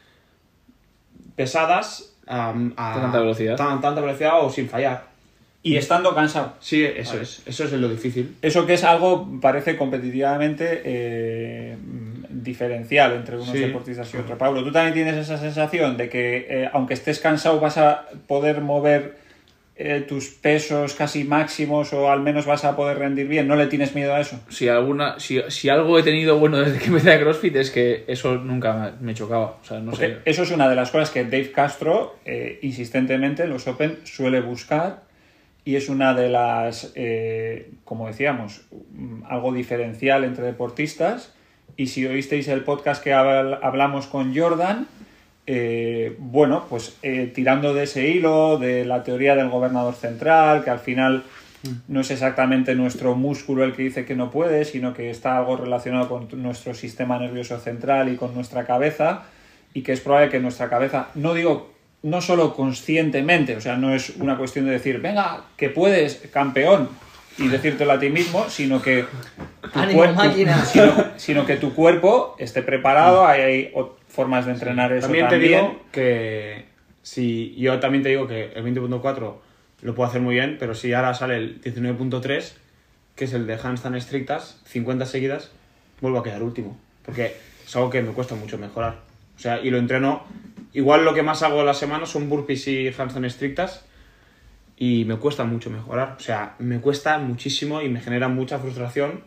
[1.36, 3.56] pesadas a, a tanta velocidad.
[3.56, 5.11] tan- tanta velocidad o sin fallar.
[5.64, 6.54] Y estando cansado.
[6.60, 7.42] Sí, eso es.
[7.46, 8.34] Eso es lo difícil.
[8.42, 11.76] Eso que es algo, parece competitivamente eh,
[12.30, 13.58] diferencial entre unos Sí.
[13.58, 14.38] deportistas y otros.
[14.38, 18.60] Pablo, ¿tú también tienes esa sensación de que eh, aunque estés cansado vas a poder
[18.60, 19.20] mover
[19.76, 23.46] eh, tus pesos casi máximos o al menos vas a poder rendir bien?
[23.46, 24.40] ¿No le tienes miedo a eso?
[24.48, 28.04] Si, alguna, si, si algo he tenido bueno desde que empecé a CrossFit es que
[28.08, 29.58] eso nunca me, chocaba.
[29.62, 30.08] O sea, no sé.
[30.08, 33.98] Porque Eso es una de las cosas que Dave Castro eh, insistentemente en los Open
[34.04, 35.11] suele buscar
[35.64, 41.32] y es una de las, eh, como decíamos, mm, algo diferencial entre deportistas.
[41.76, 44.86] Y si oísteis el podcast que habl- hablamos con Jordan,
[45.46, 50.70] eh, bueno, pues eh, tirando de ese hilo, de la teoría del gobernador central, que
[50.70, 51.22] al final
[51.86, 55.56] no es exactamente nuestro músculo el que dice que no puede, sino que está algo
[55.56, 59.22] relacionado con nuestro sistema nervioso central y con nuestra cabeza,
[59.72, 61.72] y que es probable que nuestra cabeza, no digo
[62.03, 66.88] no solo conscientemente, o sea, no es una cuestión de decir, venga, que puedes, campeón,
[67.38, 69.05] y decírtelo a ti mismo, sino que
[69.72, 70.64] tu ¡Ánimo, cuerpo- máquina!
[70.64, 75.28] sino, sino que tu cuerpo esté preparado, hay, hay o- formas de entrenar eso También
[75.28, 75.50] también.
[75.53, 76.64] te digo que
[77.03, 79.34] si yo también te digo que el 20.4
[79.82, 82.53] lo puedo hacer muy bien, pero si ahora sale el 19.3,
[83.16, 85.50] que es el de handstand estrictas, 50 seguidas,
[86.00, 87.34] vuelvo a quedar último, porque
[87.64, 88.96] es algo que me cuesta mucho mejorar.
[89.36, 90.22] O sea, y lo entreno,
[90.73, 93.85] igual lo que más hago a la semana son burpees y handstand estrictas
[94.77, 96.16] y me cuesta mucho mejorar.
[96.18, 99.23] O sea, me cuesta muchísimo y me genera mucha frustración.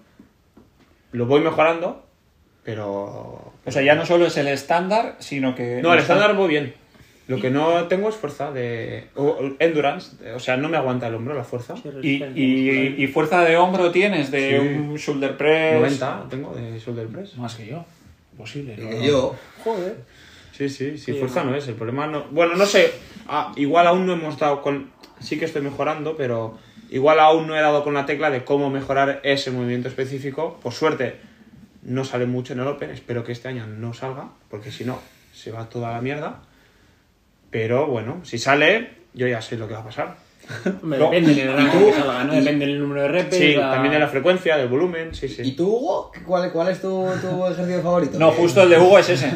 [1.12, 2.06] Lo voy mejorando,
[2.64, 5.82] pero O sea, ya no solo es el estándar, sino que...
[5.82, 6.74] no, el estándar voy bien.
[7.28, 9.08] Lo que no tengo es fuerza de.
[9.16, 10.16] o- endurance.
[10.36, 11.74] O sea, no me aguanta el hombro la fuerza.
[12.04, 14.78] Y, y- y fuerza de hombro tienes de Sí.
[14.78, 15.74] un shoulder press.
[15.80, 17.36] 90 tengo de shoulder press.
[17.38, 17.84] Más que yo.
[18.38, 18.78] Posible.
[18.78, 18.90] ¿no?
[18.92, 19.36] Que yo.
[19.64, 19.96] Joder.
[20.56, 21.68] Sí, sí, sí, fuerza no es.
[21.68, 22.26] El problema no.
[22.32, 22.94] Bueno, no sé.
[23.28, 24.90] ah, igual aún no hemos dado con.
[25.20, 26.58] Sí que estoy mejorando, pero
[26.90, 30.58] igual aún no he dado con la tecla de cómo mejorar ese movimiento específico.
[30.62, 31.18] Por suerte,
[31.84, 35.00] no sale mucho en el Open, espero que este año no salga, porque si no,
[35.34, 36.42] se va toda la mierda.
[37.52, 40.18] Pero bueno, si sale, yo ya sé lo que va a pasar.
[40.84, 41.06] Hombre, No.
[41.12, 42.34] Depende del rango que salga, ¿no?
[42.34, 43.38] Depende del número de repes.
[43.40, 45.52] Sí, la- también de la frecuencia, del volumen, sí, ¿Y sí.
[45.56, 46.12] tú, Hugo?
[46.26, 48.18] ¿Cuál, cuál es tu, tu ejercicio favorito?
[48.20, 49.30] No, justo el de Hugo es ese.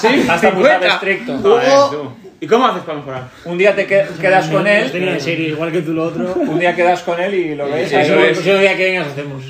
[0.00, 0.26] ¿Sí?
[0.28, 0.86] Hasta 50.
[0.86, 1.32] estricto.
[1.34, 2.16] Hugo.
[2.40, 3.28] ¿Y cómo haces para mejorar?
[3.46, 6.04] Un día te que- quedas con Nos tenía en él, serio, igual que tú lo
[6.04, 6.34] otro.
[6.36, 7.92] un día quedas con él y lo ves.
[7.92, 8.08] es.
[8.46, 9.42] el día que vengas hacemos.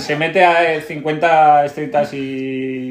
[0.00, 2.18] Se mete a eh, 50 estrictas y,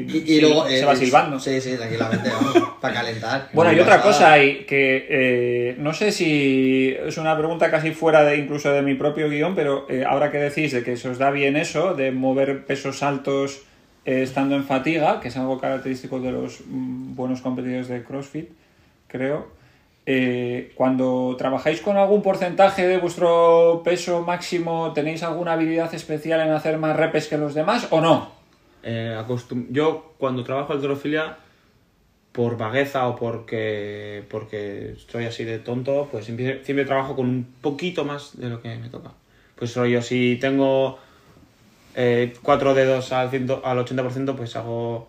[0.06, 0.66] Y, y luego...
[0.66, 1.38] se eh, va silbando.
[1.40, 3.48] Sí, sí, tranquilamente, vamos, para calentar.
[3.52, 7.92] Bueno, No y otra cosa hay que eh, no sé si es una pregunta casi
[7.92, 11.08] fuera de incluso de mi propio guion, pero eh, ahora que decís de que se
[11.08, 13.62] os da bien eso, de mover pesos altos
[14.04, 18.50] estando en fatiga, que es algo característico de los mm, buenos competidores de CrossFit,
[19.08, 19.48] creo.
[20.08, 26.52] eh, cuando trabajáis con algún porcentaje de vuestro peso máximo, ¿tenéis alguna habilidad especial en
[26.52, 28.35] hacer más repes que los demás o no?
[28.88, 31.38] Eh, acostum- Yo cuando trabajo alterofilia,
[32.30, 37.44] por vagueza o porque, porque estoy así de tonto, pues siempre, siempre trabajo con un
[37.60, 39.10] poquito más de lo que me toca.
[39.56, 40.98] Pues yo si tengo
[41.96, 45.08] eh, cuatro dedos al, ciento- al 80%, pues hago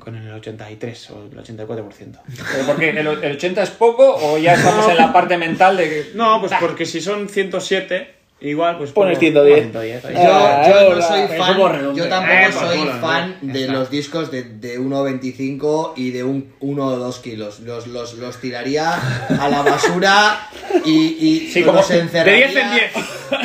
[0.00, 2.20] con el 83 o el 84%.
[2.26, 5.88] ¿Pero porque el, el 80 es poco o ya estamos en la parte mental de
[5.88, 6.06] que...
[6.16, 8.92] No, pues porque si son 107, igual pues...
[8.92, 9.60] Pones pongo- 110.
[9.72, 10.14] 110 ahí.
[10.14, 11.08] Yo, yo no hola.
[11.08, 13.72] soy fan, yo tampoco Eh, soy fan de está.
[13.72, 17.60] los discos de, de 1,25 y de un 1 o 2 kilos.
[17.60, 18.92] Los, los, los tiraría
[19.40, 20.48] a la basura
[20.84, 21.16] y,
[21.46, 22.46] y Sí, como los de encerraría.
[22.46, 22.92] De 10 en 10.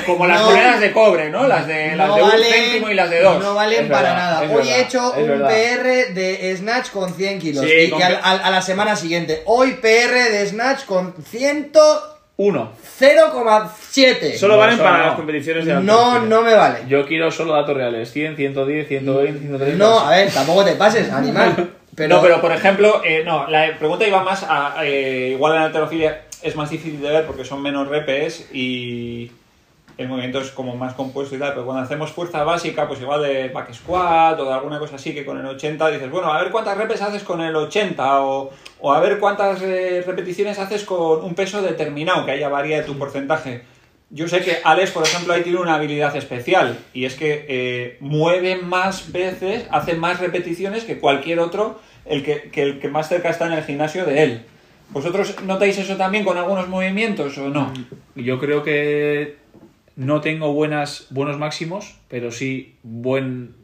[0.05, 0.47] Como las No.
[0.51, 1.47] monedas de cobre, ¿no?
[1.47, 3.41] Las de, las no de un valen- céntimo y las de dos.
[3.43, 4.41] No valen Es para verdad, nada.
[4.41, 5.47] Hoy verdad, he hecho un verdad.
[5.49, 7.65] PR de Snatch con 100 kilos.
[7.65, 9.41] Sí, y con que- al- a la semana siguiente.
[9.45, 11.71] Hoy PR de Snatch con 100
[12.43, 12.71] Uno.
[12.99, 14.35] 0,7.
[14.37, 15.05] Solo No, valen eso para no.
[15.05, 15.79] las competiciones de No,
[16.13, 16.35] halterofilia.
[16.35, 16.79] no me vale.
[16.87, 18.11] Yo quiero solo datos reales.
[18.11, 19.77] 100, 110, 120, 130.
[19.77, 21.69] No, a ver, tampoco te pases, animal.
[21.95, 24.75] Pero, No, pero por ejemplo, eh, no, la pregunta iba más a.
[24.85, 29.29] eh, igual en la alterofilia es más difícil de ver porque son menos repes y
[29.97, 33.23] el movimiento es como más compuesto y tal, pero cuando hacemos fuerza básica, pues igual
[33.23, 36.41] de back squat o de alguna cosa así, que con el 80 dices, bueno, a
[36.41, 40.83] ver cuántas repes haces con el 80 o, o a ver cuántas eh, repeticiones haces
[40.83, 43.63] con un peso determinado, que haya varía tu porcentaje.
[44.09, 47.97] Yo sé que Alex, por ejemplo, ahí tiene una habilidad especial y es que eh,
[48.01, 53.07] mueve más veces, hace más repeticiones que cualquier otro, el que, que el que más
[53.07, 54.45] cerca está en el gimnasio de él.
[54.89, 57.71] ¿Vosotros notáis eso también con algunos movimientos o no?
[58.15, 59.37] Yo creo que
[60.05, 63.55] no tengo buenas, buenos máximos, pero sí buen,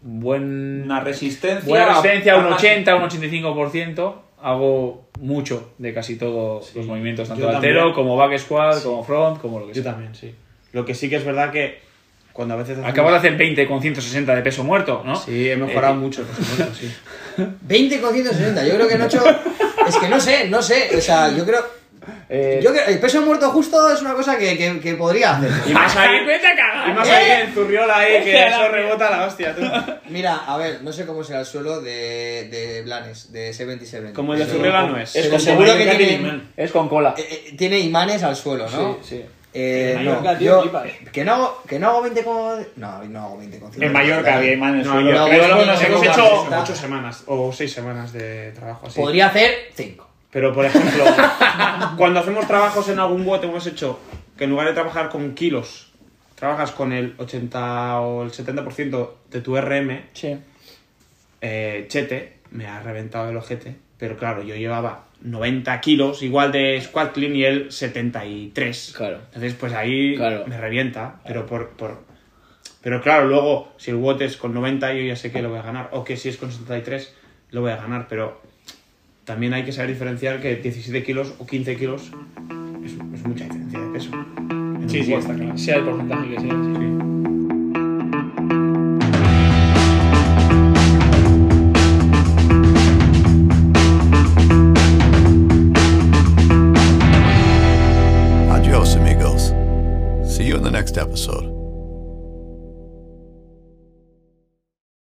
[0.00, 1.68] buen, Una resistencia.
[1.68, 4.14] buena resistencia, un a- 80, un 85%.
[4.42, 9.40] Hago mucho de casi todos los movimientos, tanto yo altero como back squat, como front,
[9.40, 9.92] como lo que Yo sea.
[9.92, 10.34] también, sí.
[10.72, 11.78] Lo que sí que es verdad que
[12.34, 12.72] cuando a veces...
[12.76, 15.16] hacemos- Acabo de hacer 20 con 160 de peso muerto, ¿no?
[15.16, 16.92] Sí, he mejorado Eh, mucho, por supuesto, sí.
[17.62, 18.66] 20 con 160.
[18.66, 19.22] Yo creo que no he hecho.
[19.88, 20.90] Es que no sé, no sé.
[20.96, 21.64] O sea, yo creo.
[22.28, 25.50] Eh, Yo creo el peso muerto justo es una cosa que, que, que podría hacer.
[25.66, 26.24] Y más ahí...
[26.24, 26.88] ¡Vete a cagar!
[26.88, 27.12] Y más ¿Eh?
[27.12, 29.62] ahí en Zurriola ahí, que eso rebota la hostia, tú.
[30.08, 34.12] Mira, a ver, no sé cómo será el suelo de, de Blanes, de 77.
[34.12, 35.14] Como el de Pero- Zurriola no es.
[35.16, 36.52] Es pero con seguro que tiene, imán.
[36.56, 37.14] Es con cola.
[37.16, 38.98] eh, eh, tiene imanes al suelo, ¿no?
[39.02, 39.24] Sí, sí.
[39.56, 40.84] Eh, En no, Mallorca, tío, yo- flipas.
[41.12, 42.66] que no hago, que no hago 20 con.
[42.74, 43.86] No, no hago 20 con 50.
[43.86, 46.58] En Mallorca había el No, no, Creo no, que no, no sé hemos hecho hacer.
[46.58, 49.00] 8 semanas o 6 semanas de trabajo así.
[49.00, 50.10] Podría hacer 5.
[50.34, 51.04] Pero, por ejemplo,
[51.96, 53.98] cuando hacemos trabajos en algún bote, hemos hecho
[54.36, 55.92] que en lugar de trabajar con kilos,
[56.34, 60.36] trabajas con el 80 o el 70% de tu RM, Sí.
[61.40, 63.76] eh, Chete me ha reventado el ojete.
[63.96, 68.94] Pero claro, yo llevaba 90 kilos, igual de squat clean y él 73.
[68.96, 69.18] Claro.
[69.26, 70.44] Entonces, pues ahí Claro.
[70.46, 71.20] me revienta.
[71.26, 72.02] Pero por, por-
[72.82, 75.58] Pero claro, luego, si el WOT es con 90, yo ya sé que lo voy
[75.60, 75.88] a ganar.
[75.92, 77.14] O que si es con 73,
[77.50, 78.08] lo voy a ganar.
[78.08, 78.42] Pero
[79.24, 82.10] también hay que saber diferenciar que 17 kilos o 15 kilos
[82.84, 84.10] es, es mucha diferencia de peso.
[84.38, 85.56] En Sí, sí, está claro.
[85.58, 86.50] Sea el porcentaje que sea.
[86.50, 87.94] sí.
[98.50, 99.54] Adios, amigos.
[100.24, 101.53] See you in the next episode.